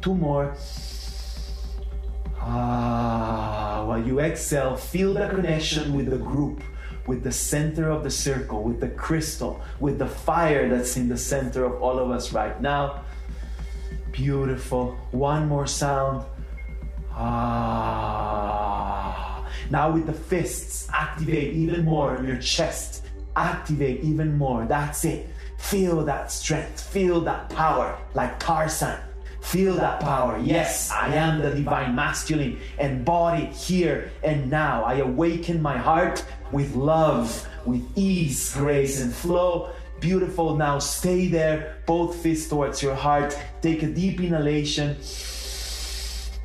Two 0.00 0.14
more. 0.14 0.54
Ah, 2.42 3.84
while 3.86 4.02
you 4.02 4.20
exhale, 4.20 4.76
feel 4.76 5.12
the 5.14 5.28
connection 5.28 5.94
with 5.94 6.08
the 6.10 6.16
group 6.16 6.62
with 7.10 7.22
the 7.24 7.32
center 7.32 7.90
of 7.90 8.04
the 8.04 8.10
circle, 8.10 8.62
with 8.62 8.78
the 8.78 8.88
crystal, 8.88 9.60
with 9.80 9.98
the 9.98 10.06
fire 10.06 10.68
that's 10.68 10.96
in 10.96 11.08
the 11.08 11.16
center 11.16 11.64
of 11.64 11.82
all 11.82 11.98
of 11.98 12.08
us 12.12 12.32
right 12.32 12.62
now. 12.62 13.02
Beautiful. 14.12 14.96
One 15.10 15.48
more 15.48 15.66
sound. 15.66 16.24
Ah. 17.12 18.30
Now 19.70 19.90
with 19.90 20.06
the 20.06 20.12
fists, 20.12 20.88
activate 20.92 21.52
even 21.54 21.84
more 21.84 22.22
your 22.24 22.36
chest. 22.36 23.02
Activate 23.34 24.04
even 24.04 24.38
more. 24.38 24.64
That's 24.66 25.04
it. 25.04 25.28
Feel 25.58 26.04
that 26.04 26.30
strength. 26.30 26.80
Feel 26.80 27.20
that 27.22 27.50
power 27.50 27.98
like 28.14 28.38
Tarzan. 28.38 29.00
Feel 29.40 29.74
that 29.74 29.98
power. 29.98 30.38
Yes, 30.38 30.92
I 30.92 31.14
am 31.14 31.40
the 31.40 31.50
divine 31.50 31.96
masculine 31.96 32.60
embodied 32.78 33.48
here 33.48 34.12
and 34.22 34.48
now. 34.48 34.84
I 34.84 34.98
awaken 34.98 35.60
my 35.60 35.76
heart 35.76 36.24
with 36.52 36.74
love, 36.74 37.46
with 37.66 37.82
ease, 37.96 38.54
grace, 38.54 39.00
and 39.00 39.12
flow. 39.12 39.70
Beautiful. 40.00 40.56
Now 40.56 40.78
stay 40.78 41.28
there, 41.28 41.76
both 41.86 42.16
fists 42.16 42.48
towards 42.48 42.82
your 42.82 42.94
heart. 42.94 43.38
Take 43.60 43.82
a 43.82 43.86
deep 43.86 44.20
inhalation. 44.20 44.96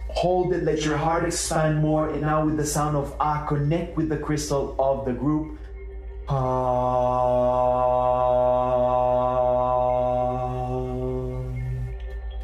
Hold 0.10 0.54
it, 0.54 0.64
let 0.64 0.84
your 0.86 0.98
heart 0.98 1.26
expand 1.26 1.82
more. 1.82 2.10
And 2.10 2.22
now, 2.22 2.46
with 2.46 2.58
the 2.58 2.66
sound 2.66 2.96
of 2.96 3.14
Ah, 3.20 3.46
connect 3.48 3.98
with 3.98 4.10
the 4.10 4.18
crystal 4.18 4.76
of 4.80 5.06
the 5.06 5.14
group. 5.14 5.58
Ah. 6.30 7.46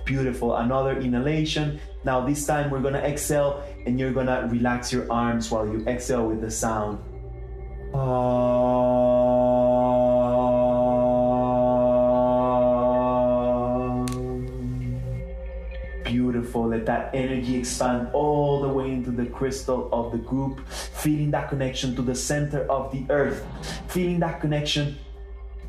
Beautiful. 0.05 0.55
Another 0.55 0.99
inhalation. 0.99 1.79
Now, 2.03 2.19
this 2.25 2.45
time 2.45 2.69
we're 2.69 2.81
gonna 2.81 2.99
exhale 2.99 3.63
and 3.85 3.99
you're 3.99 4.11
gonna 4.11 4.47
relax 4.51 4.91
your 4.91 5.09
arms 5.11 5.49
while 5.49 5.65
you 5.65 5.85
exhale 5.87 6.27
with 6.27 6.41
the 6.41 6.51
sound. 6.51 6.99
Ah. 7.93 8.31
Beautiful. 16.05 16.67
Let 16.67 16.85
that 16.85 17.13
energy 17.13 17.57
expand 17.57 18.09
all 18.13 18.61
the 18.61 18.69
way 18.69 18.91
into 18.91 19.11
the 19.11 19.25
crystal 19.25 19.89
of 19.91 20.11
the 20.11 20.17
group, 20.17 20.65
feeling 20.69 21.31
that 21.31 21.49
connection 21.49 21.95
to 21.95 22.01
the 22.01 22.15
center 22.15 22.63
of 22.71 22.91
the 22.91 23.05
earth, 23.09 23.45
feeling 23.87 24.19
that 24.19 24.39
connection 24.41 24.97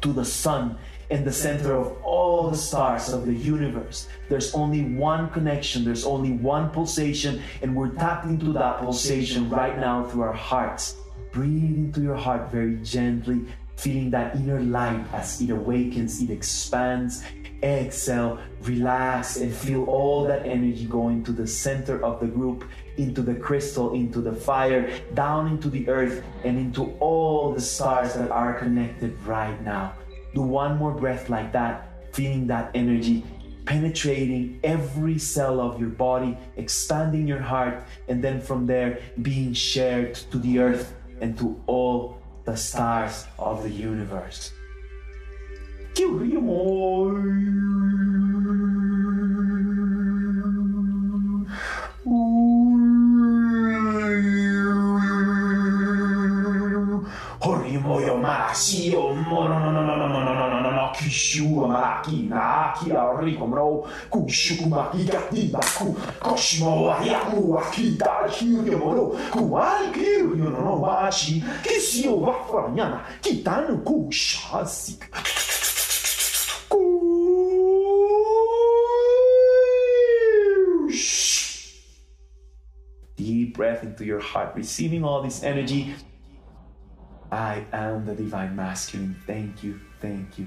to 0.03 0.13
the 0.13 0.25
sun 0.25 0.79
in 1.11 1.25
the 1.25 1.33
center 1.33 1.75
of 1.75 1.93
all 2.03 2.51
the 2.51 2.57
stars 2.57 3.13
of 3.13 3.27
the 3.27 3.35
universe. 3.35 4.09
There's 4.29 4.55
only 4.55 4.83
one 4.83 5.29
connection, 5.31 5.85
there's 5.85 6.05
only 6.05 6.33
one 6.33 6.71
pulsation, 6.71 7.43
and 7.61 7.77
we're 7.77 7.91
tapping 7.91 8.31
into 8.41 8.53
that 8.55 8.79
pulsation 8.79 9.51
right 9.51 9.79
now 9.79 10.05
through 10.05 10.23
our 10.23 10.33
hearts. 10.33 10.97
Breathe 11.33 11.77
into 11.77 12.03
your 12.03 12.17
heart 12.17 12.53
very 12.53 12.77
gently, 12.77 13.47
feeling 13.77 14.11
that 14.11 14.37
inner 14.37 14.61
light 14.61 15.03
as 15.15 15.41
it 15.41 15.49
awakens, 15.49 16.21
it 16.21 16.29
expands. 16.29 17.25
Exhale, 17.63 18.39
relax, 18.63 19.37
and 19.37 19.55
feel 19.55 19.85
all 19.85 20.25
that 20.25 20.45
energy 20.45 20.85
going 20.85 21.25
to 21.25 21.33
the 21.33 21.47
center 21.47 22.05
of 22.05 22.21
the 22.21 22.27
group, 22.27 22.65
into 22.99 23.23
the 23.23 23.35
crystal, 23.35 23.95
into 23.95 24.21
the 24.21 24.33
fire, 24.33 24.91
down 25.15 25.47
into 25.47 25.71
the 25.71 25.89
earth, 25.89 26.23
and 26.45 26.59
into 26.59 26.93
all 26.99 27.55
the 27.55 27.61
stars 27.61 28.15
that 28.15 28.31
are 28.31 28.55
connected 28.55 29.17
right 29.25 29.59
now. 29.63 29.95
Do 30.35 30.43
one 30.43 30.77
more 30.77 30.93
breath 30.93 31.31
like 31.31 31.53
that, 31.53 32.15
feeling 32.15 32.47
that 32.49 32.71
energy 32.75 33.25
penetrating 33.65 34.59
every 34.65 35.17
cell 35.17 35.61
of 35.61 35.79
your 35.79 35.89
body, 35.89 36.37
expanding 36.57 37.29
your 37.29 37.39
heart, 37.39 37.85
and 38.09 38.23
then 38.23 38.41
from 38.41 38.67
there 38.67 38.99
being 39.23 39.53
shared 39.53 40.15
to 40.15 40.39
the 40.39 40.59
earth 40.59 40.95
and 41.23 41.39
to 41.39 41.63
all 41.67 42.19
the 42.45 42.57
stars 42.57 43.27
of 43.39 43.63
the 43.63 43.71
universe. 43.71 44.53
Deep 83.17 83.57
breath 83.57 83.83
into 83.85 84.05
your 84.05 84.21
heart, 84.21 84.55
receiving 84.57 85.05
all 85.05 85.23
this 85.23 85.43
energy 85.43 85.95
I 87.33 87.65
am 87.73 88.05
the 88.05 88.15
divine 88.15 88.55
masculine. 88.55 89.17
Thank 89.27 89.65
you, 89.65 89.81
thank 90.01 90.39
you, 90.39 90.47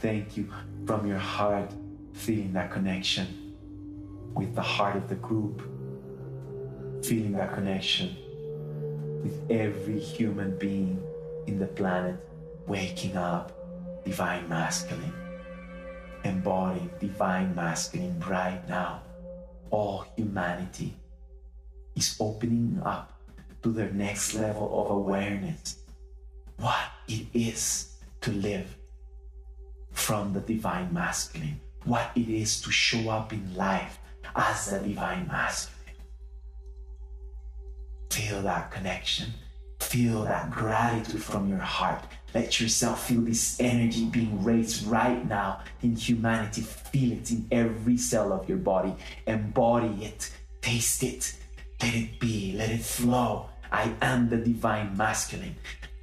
thank 0.00 0.36
you. 0.36 0.52
From 0.86 1.06
your 1.06 1.16
heart, 1.16 1.72
feeling 2.12 2.52
that 2.52 2.70
connection 2.70 3.54
with 4.34 4.54
the 4.54 4.60
heart 4.60 4.96
of 4.96 5.08
the 5.08 5.14
group, 5.14 5.62
feeling 7.02 7.32
that 7.32 7.54
connection 7.54 8.14
with 9.22 9.50
every 9.50 9.98
human 9.98 10.58
being 10.58 11.02
in 11.46 11.58
the 11.58 11.66
planet, 11.68 12.16
waking 12.66 13.16
up, 13.16 14.04
divine 14.04 14.46
masculine, 14.46 15.14
embodying 16.22 16.90
divine 17.00 17.54
masculine 17.54 18.20
right 18.28 18.60
now. 18.68 19.00
All 19.70 20.04
humanity 20.18 20.94
is 21.94 22.14
opening 22.20 22.78
up 22.84 23.18
to 23.62 23.72
their 23.72 23.90
next 23.90 24.34
level 24.34 24.84
of 24.84 24.90
awareness 24.90 25.78
what 26.58 26.90
it 27.08 27.26
is 27.34 27.96
to 28.22 28.32
live 28.32 28.76
from 29.92 30.32
the 30.32 30.40
divine 30.40 30.92
masculine, 30.92 31.60
what 31.84 32.10
it 32.14 32.28
is 32.28 32.60
to 32.62 32.70
show 32.70 33.10
up 33.10 33.32
in 33.32 33.54
life 33.54 33.98
as 34.34 34.70
the 34.70 34.78
divine 34.80 35.26
masculine. 35.26 35.76
Feel 38.10 38.42
that 38.42 38.70
connection, 38.70 39.32
feel 39.80 40.24
that 40.24 40.50
gratitude 40.50 41.22
from 41.22 41.48
your 41.48 41.58
heart. 41.58 42.04
Let 42.34 42.60
yourself 42.60 43.06
feel 43.06 43.22
this 43.22 43.58
energy 43.60 44.06
being 44.06 44.42
raised 44.44 44.86
right 44.86 45.26
now 45.26 45.62
in 45.82 45.96
humanity. 45.96 46.62
Feel 46.62 47.12
it 47.12 47.30
in 47.30 47.46
every 47.50 47.96
cell 47.96 48.32
of 48.32 48.48
your 48.48 48.58
body. 48.58 48.94
Embody 49.26 50.04
it, 50.04 50.30
taste 50.60 51.02
it, 51.02 51.34
let 51.82 51.94
it 51.94 52.20
be, 52.20 52.54
let 52.56 52.70
it 52.70 52.80
flow. 52.80 53.48
I 53.72 53.92
am 54.02 54.28
the 54.28 54.36
divine 54.36 54.96
masculine 54.96 55.56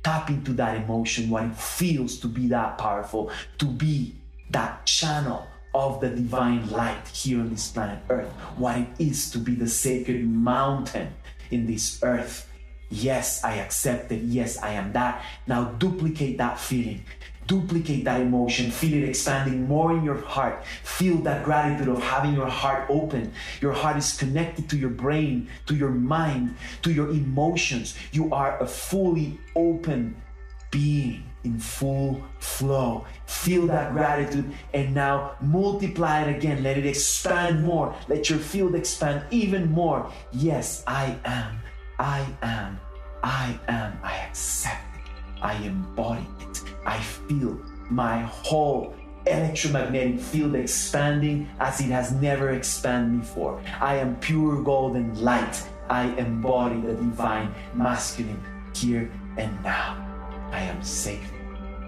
tap 0.04 0.30
into 0.30 0.54
that 0.54 0.76
emotion, 0.78 1.30
what 1.30 1.46
it 1.46 1.56
feels 1.56 2.18
to 2.20 2.28
be 2.28 2.48
that 2.48 2.78
powerful, 2.78 3.32
to 3.58 3.66
be 3.66 4.16
that 4.52 4.86
channel 4.86 5.48
of 5.74 6.00
the 6.02 6.10
divine 6.10 6.70
light 6.70 7.08
here 7.08 7.40
on 7.40 7.50
this 7.50 7.72
planet 7.72 8.00
Earth, 8.10 8.30
what 8.58 8.78
it 8.78 8.88
is 9.00 9.32
to 9.32 9.40
be 9.40 9.56
the 9.56 9.68
sacred 9.68 10.28
mountain 10.28 11.12
in 11.52 11.66
this 11.66 12.00
earth. 12.04 12.50
Yes, 12.90 13.44
I 13.44 13.56
accept 13.56 14.12
it. 14.12 14.22
Yes, 14.24 14.58
I 14.62 14.74
am 14.74 14.94
that. 14.94 15.24
Now 15.48 15.66
duplicate 15.66 16.38
that 16.38 16.60
feeling. 16.60 17.04
Duplicate 17.48 18.06
that 18.06 18.22
emotion, 18.22 18.72
feel 18.72 19.04
it 19.04 19.10
expanding 19.10 19.68
more 19.68 19.92
in 19.92 20.04
your 20.04 20.22
heart. 20.22 20.66
Feel 20.84 21.18
that 21.18 21.44
gratitude 21.44 21.90
of 21.90 22.02
having 22.02 22.34
your 22.34 22.48
heart 22.48 22.86
open. 22.90 23.34
Your 23.62 23.74
heart 23.74 23.98
is 23.98 24.18
connected 24.18 24.70
to 24.70 24.78
your 24.78 24.90
brain, 24.90 25.50
to 25.66 25.76
your 25.76 25.92
mind, 25.92 26.56
to 26.84 26.92
your 26.92 27.10
emotions. 27.10 27.98
You 28.12 28.34
are 28.34 28.60
a 28.62 28.68
fully 28.68 29.40
open 29.56 30.16
being 30.72 31.24
in 31.44 31.60
full 31.60 32.24
flow. 32.40 33.06
Feel 33.26 33.68
that 33.68 33.94
gratitude 33.94 34.52
and 34.74 34.94
now 34.94 35.36
multiply 35.42 36.24
it 36.24 36.36
again. 36.36 36.64
Let 36.64 36.78
it 36.78 36.86
expand 36.86 37.64
more. 37.64 37.96
Let 38.08 38.30
your 38.30 38.40
field 38.40 38.76
expand 38.76 39.24
even 39.32 39.72
more. 39.72 40.12
Yes, 40.32 40.84
I 40.88 41.18
am. 41.26 41.60
I 42.00 42.26
am. 42.42 42.80
I 43.24 43.60
am. 43.68 44.00
I 44.04 44.18
accept. 44.28 44.93
I 45.44 45.56
embody 45.56 46.26
it. 46.40 46.64
I 46.86 47.00
feel 47.00 47.60
my 47.90 48.22
whole 48.22 48.96
electromagnetic 49.28 50.20
field 50.20 50.56
expanding 50.56 51.50
as 51.60 51.80
it 51.82 51.92
has 51.92 52.14
never 52.14 52.52
expanded 52.52 53.22
before. 53.22 53.62
I 53.80 53.98
am 53.98 54.16
pure 54.18 54.64
golden 54.64 55.22
light. 55.22 55.62
I 55.90 56.06
embody 56.16 56.80
the 56.80 56.94
divine 56.94 57.54
masculine 57.74 58.42
here 58.74 59.12
and 59.38 59.52
now. 59.64 60.00
I 60.52 60.62
am 60.62 60.82
safe. 60.82 61.30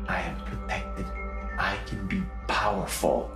I 0.07 0.19
am 0.21 0.35
protected. 0.45 1.05
I 1.57 1.77
can 1.87 2.05
be 2.07 2.21
powerful 2.47 3.31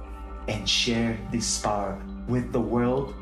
and 0.49 0.67
share 0.67 1.17
this 1.31 1.59
power 1.59 1.97
with 2.27 2.51
the 2.51 2.59
world 2.59 3.15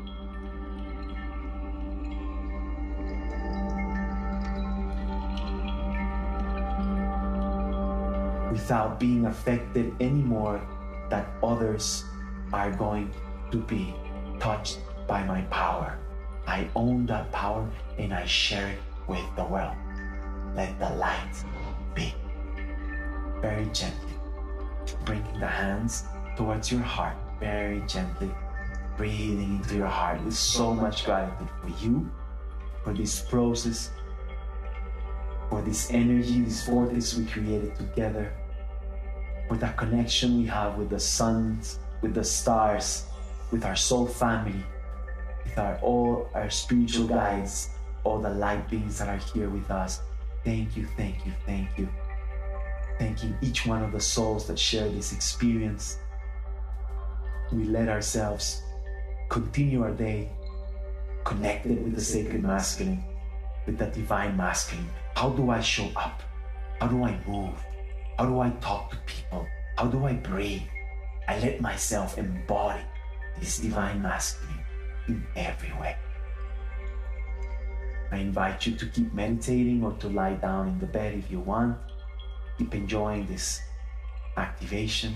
without 8.50 8.98
being 8.98 9.26
affected 9.26 9.94
anymore 10.00 10.60
that 11.10 11.26
others 11.42 12.04
are 12.52 12.70
going 12.70 13.10
to 13.50 13.58
be 13.58 13.94
touched 14.38 14.78
by 15.06 15.24
my 15.24 15.42
power. 15.42 15.98
I 16.46 16.68
own 16.74 17.06
that 17.06 17.30
power 17.32 17.68
and 17.98 18.12
I 18.12 18.24
share 18.24 18.68
it 18.68 18.78
with 19.06 19.24
the 19.36 19.44
world. 19.44 19.76
Let 20.54 20.78
the 20.78 20.90
light 20.90 21.44
be. 21.94 22.14
Very 23.40 23.66
gently, 23.66 24.14
bringing 25.04 25.40
the 25.40 25.46
hands 25.46 26.04
towards 26.36 26.72
your 26.72 26.80
heart, 26.80 27.16
very 27.38 27.80
gently, 27.86 28.30
breathing 28.96 29.56
into 29.56 29.76
your 29.76 29.86
heart 29.86 30.22
with 30.24 30.34
so 30.34 30.74
much 30.74 31.04
gratitude 31.04 31.48
for 31.62 31.84
you, 31.84 32.10
for 32.82 32.92
this 32.92 33.20
process, 33.20 33.90
for 35.48 35.62
this 35.62 35.90
energy, 35.90 36.40
this 36.42 36.66
vortex 36.66 37.14
we 37.16 37.24
created 37.24 37.74
together 37.76 38.32
with 39.48 39.60
that 39.60 39.76
connection 39.76 40.38
we 40.38 40.46
have 40.46 40.76
with 40.76 40.90
the 40.90 41.00
suns, 41.00 41.78
with 42.02 42.14
the 42.14 42.24
stars, 42.24 43.06
with 43.50 43.64
our 43.64 43.76
soul 43.76 44.06
family, 44.06 44.62
with 45.44 45.58
our 45.58 45.78
all 45.78 46.28
our 46.34 46.50
spiritual 46.50 47.06
guides, 47.06 47.70
all 48.04 48.18
the 48.18 48.30
light 48.30 48.68
beings 48.68 48.98
that 48.98 49.08
are 49.08 49.22
here 49.32 49.48
with 49.48 49.70
us. 49.70 50.02
Thank 50.44 50.76
you, 50.76 50.86
thank 50.96 51.24
you, 51.26 51.32
thank 51.46 51.78
you. 51.78 51.88
Thanking 52.98 53.36
each 53.40 53.64
one 53.66 53.82
of 53.82 53.92
the 53.92 54.00
souls 54.00 54.46
that 54.48 54.58
share 54.58 54.88
this 54.88 55.12
experience. 55.12 55.98
We 57.52 57.64
let 57.64 57.88
ourselves 57.88 58.62
continue 59.30 59.82
our 59.82 59.92
day 59.92 60.30
connected 61.24 61.82
with 61.84 61.94
the 61.94 62.00
sacred 62.00 62.42
masculine, 62.42 63.04
with 63.68 63.76
the 63.76 63.86
divine 63.86 64.34
masculine. 64.34 64.88
How 65.14 65.28
do 65.28 65.50
I 65.50 65.60
show 65.60 65.90
up? 65.94 66.22
How 66.80 66.88
do 66.88 67.04
I 67.04 67.14
move? 67.26 67.54
How 68.18 68.24
do 68.24 68.40
I 68.40 68.48
talk 68.64 68.90
to 68.90 68.96
people? 69.04 69.46
How 69.76 69.86
do 69.86 70.06
I 70.06 70.14
breathe? 70.14 70.62
I 71.28 71.38
let 71.40 71.60
myself 71.60 72.16
embody 72.16 72.80
this 73.38 73.58
divine 73.58 74.00
masculine 74.00 74.64
in 75.06 75.22
every 75.36 75.70
way. 75.78 75.96
I 78.10 78.16
invite 78.16 78.64
you 78.64 78.74
to 78.74 78.86
keep 78.86 79.12
meditating 79.12 79.84
or 79.84 79.92
to 80.00 80.08
lie 80.08 80.40
down 80.40 80.68
in 80.68 80.78
the 80.78 80.86
bed 80.86 81.12
if 81.14 81.30
you 81.30 81.40
want. 81.40 81.76
Keep 82.56 82.74
enjoying 82.74 83.26
this 83.26 83.60
activation. 84.38 85.12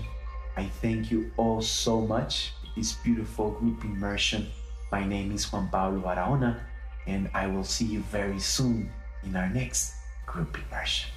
I 0.55 0.65
thank 0.65 1.09
you 1.09 1.31
all 1.37 1.59
so 1.59 2.01
much 2.01 2.53
for 2.61 2.79
this 2.79 2.93
beautiful 3.03 3.49
group 3.57 3.83
immersion. 3.83 4.45
My 4.91 5.03
name 5.03 5.31
is 5.31 5.51
Juan 5.51 5.69
Pablo 5.69 6.01
Barahona, 6.01 6.59
and 7.07 7.29
I 7.33 7.47
will 7.47 7.63
see 7.63 7.85
you 7.85 8.01
very 8.11 8.39
soon 8.39 8.91
in 9.23 9.35
our 9.35 9.49
next 9.49 9.93
group 10.25 10.57
immersion. 10.67 11.09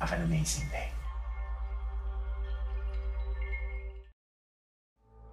Have 0.00 0.12
an 0.12 0.22
amazing 0.22 0.68
day. 0.70 0.88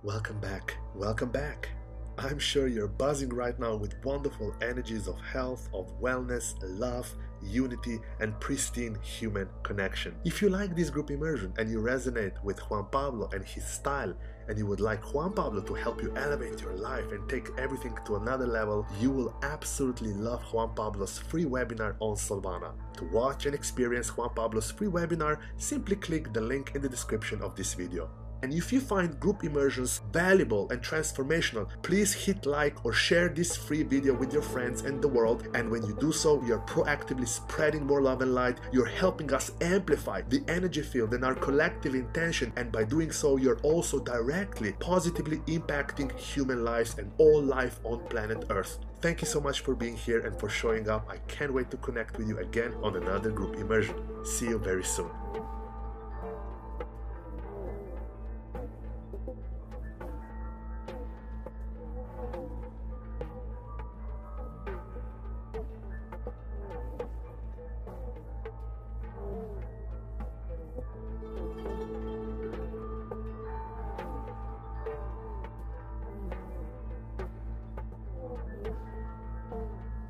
Welcome 0.04 0.40
back, 0.40 0.76
welcome 0.96 1.30
back. 1.30 1.70
I'm 2.18 2.40
sure 2.40 2.68
you're 2.68 2.88
buzzing 2.88 3.30
right 3.30 3.58
now 3.60 3.76
with 3.76 3.96
wonderful 4.04 4.54
energies 4.62 5.08
of 5.08 5.20
health, 5.22 5.70
of 5.74 5.88
wellness, 6.02 6.54
love, 6.62 7.12
unity, 7.42 8.00
and 8.20 8.38
pristine 8.40 8.98
human 9.02 9.48
connection. 9.64 10.16
If 10.26 10.42
you 10.42 10.50
like 10.50 10.76
this 10.76 10.90
group 10.90 11.10
immersion 11.10 11.54
and 11.58 11.70
you 11.70 11.80
resonate 11.80 12.42
with 12.44 12.60
Juan 12.60 12.88
Pablo 12.92 13.30
and 13.34 13.44
his 13.44 13.66
style, 13.66 14.14
and 14.48 14.58
you 14.58 14.66
would 14.66 14.80
like 14.80 15.14
Juan 15.14 15.34
Pablo 15.34 15.62
to 15.62 15.74
help 15.74 16.02
you 16.02 16.14
elevate 16.16 16.62
your 16.62 16.74
life 16.74 17.12
and 17.12 17.28
take 17.30 17.50
everything 17.58 17.98
to 18.06 18.16
another 18.16 18.46
level, 18.46 18.86
you 19.00 19.12
will 19.12 19.34
absolutely 19.44 20.14
love 20.14 20.42
Juan 20.54 20.74
Pablo's 20.76 21.18
free 21.18 21.46
webinar 21.46 21.96
on 22.00 22.16
Soulvana. 22.16 22.74
To 22.98 23.06
watch 23.06 23.46
and 23.46 23.56
experience 23.56 24.16
Juan 24.16 24.34
Pablo's 24.36 24.72
free 24.72 24.88
webinar, 24.88 25.40
simply 25.58 25.96
click 25.96 26.34
the 26.34 26.42
link 26.42 26.72
in 26.76 26.82
the 26.82 26.90
description 26.90 27.42
of 27.42 27.56
this 27.56 27.74
video. 27.74 28.10
And 28.44 28.54
if 28.54 28.74
you 28.74 28.80
find 28.80 29.20
group 29.20 29.44
immersions 29.44 30.02
valuable 30.12 30.70
and 30.72 30.82
transformational, 30.82 31.70
please 31.84 32.14
hit 32.14 32.46
like 32.46 32.84
or 32.86 32.94
share 32.94 33.30
this 33.30 33.56
free 33.56 33.84
video 33.84 34.14
with 34.14 34.34
your 34.34 34.42
friends 34.42 34.82
and 34.82 35.02
the 35.02 35.08
world. 35.08 35.48
And 35.54 35.70
when 35.70 35.84
you 35.84 35.96
do 36.00 36.12
so, 36.12 36.44
you're 36.44 36.60
proactively 36.60 37.28
spreading 37.28 37.86
more 37.86 38.02
love 38.02 38.22
and 38.22 38.34
light. 38.34 38.58
You're 38.72 38.86
helping 38.86 39.34
us 39.34 39.52
amplify 39.62 40.22
the 40.22 40.44
energy 40.48 40.82
field 40.82 41.14
and 41.14 41.24
our 41.24 41.36
collective 41.36 41.96
intention. 41.96 42.52
And 42.56 42.72
by 42.72 42.84
doing 42.84 43.12
so, 43.12 43.38
you're 43.38 43.60
also 43.60 44.00
directly 44.00 44.74
positively 44.80 45.38
impacting 45.48 46.18
human 46.18 46.64
lives 46.64 46.98
and 46.98 47.12
all 47.18 47.42
life 47.42 47.80
on 47.84 48.00
planet 48.08 48.46
Earth. 48.50 48.80
Thank 49.02 49.22
you 49.22 49.28
so 49.28 49.42
much 49.42 49.62
for 49.62 49.74
being 49.76 49.98
here 49.98 50.20
and 50.20 50.40
for 50.40 50.50
showing 50.50 50.88
up. 50.88 51.08
I 51.10 51.18
can't 51.28 51.54
wait 51.54 51.72
to 51.72 51.78
connect 51.78 52.18
with 52.18 52.28
you 52.28 52.38
again 52.40 52.74
on 52.84 52.96
another 52.96 53.32
group 53.32 53.56
immersion. 53.56 53.96
See 54.24 54.48
you 54.48 54.60
very 54.60 54.84
soon. 54.84 55.10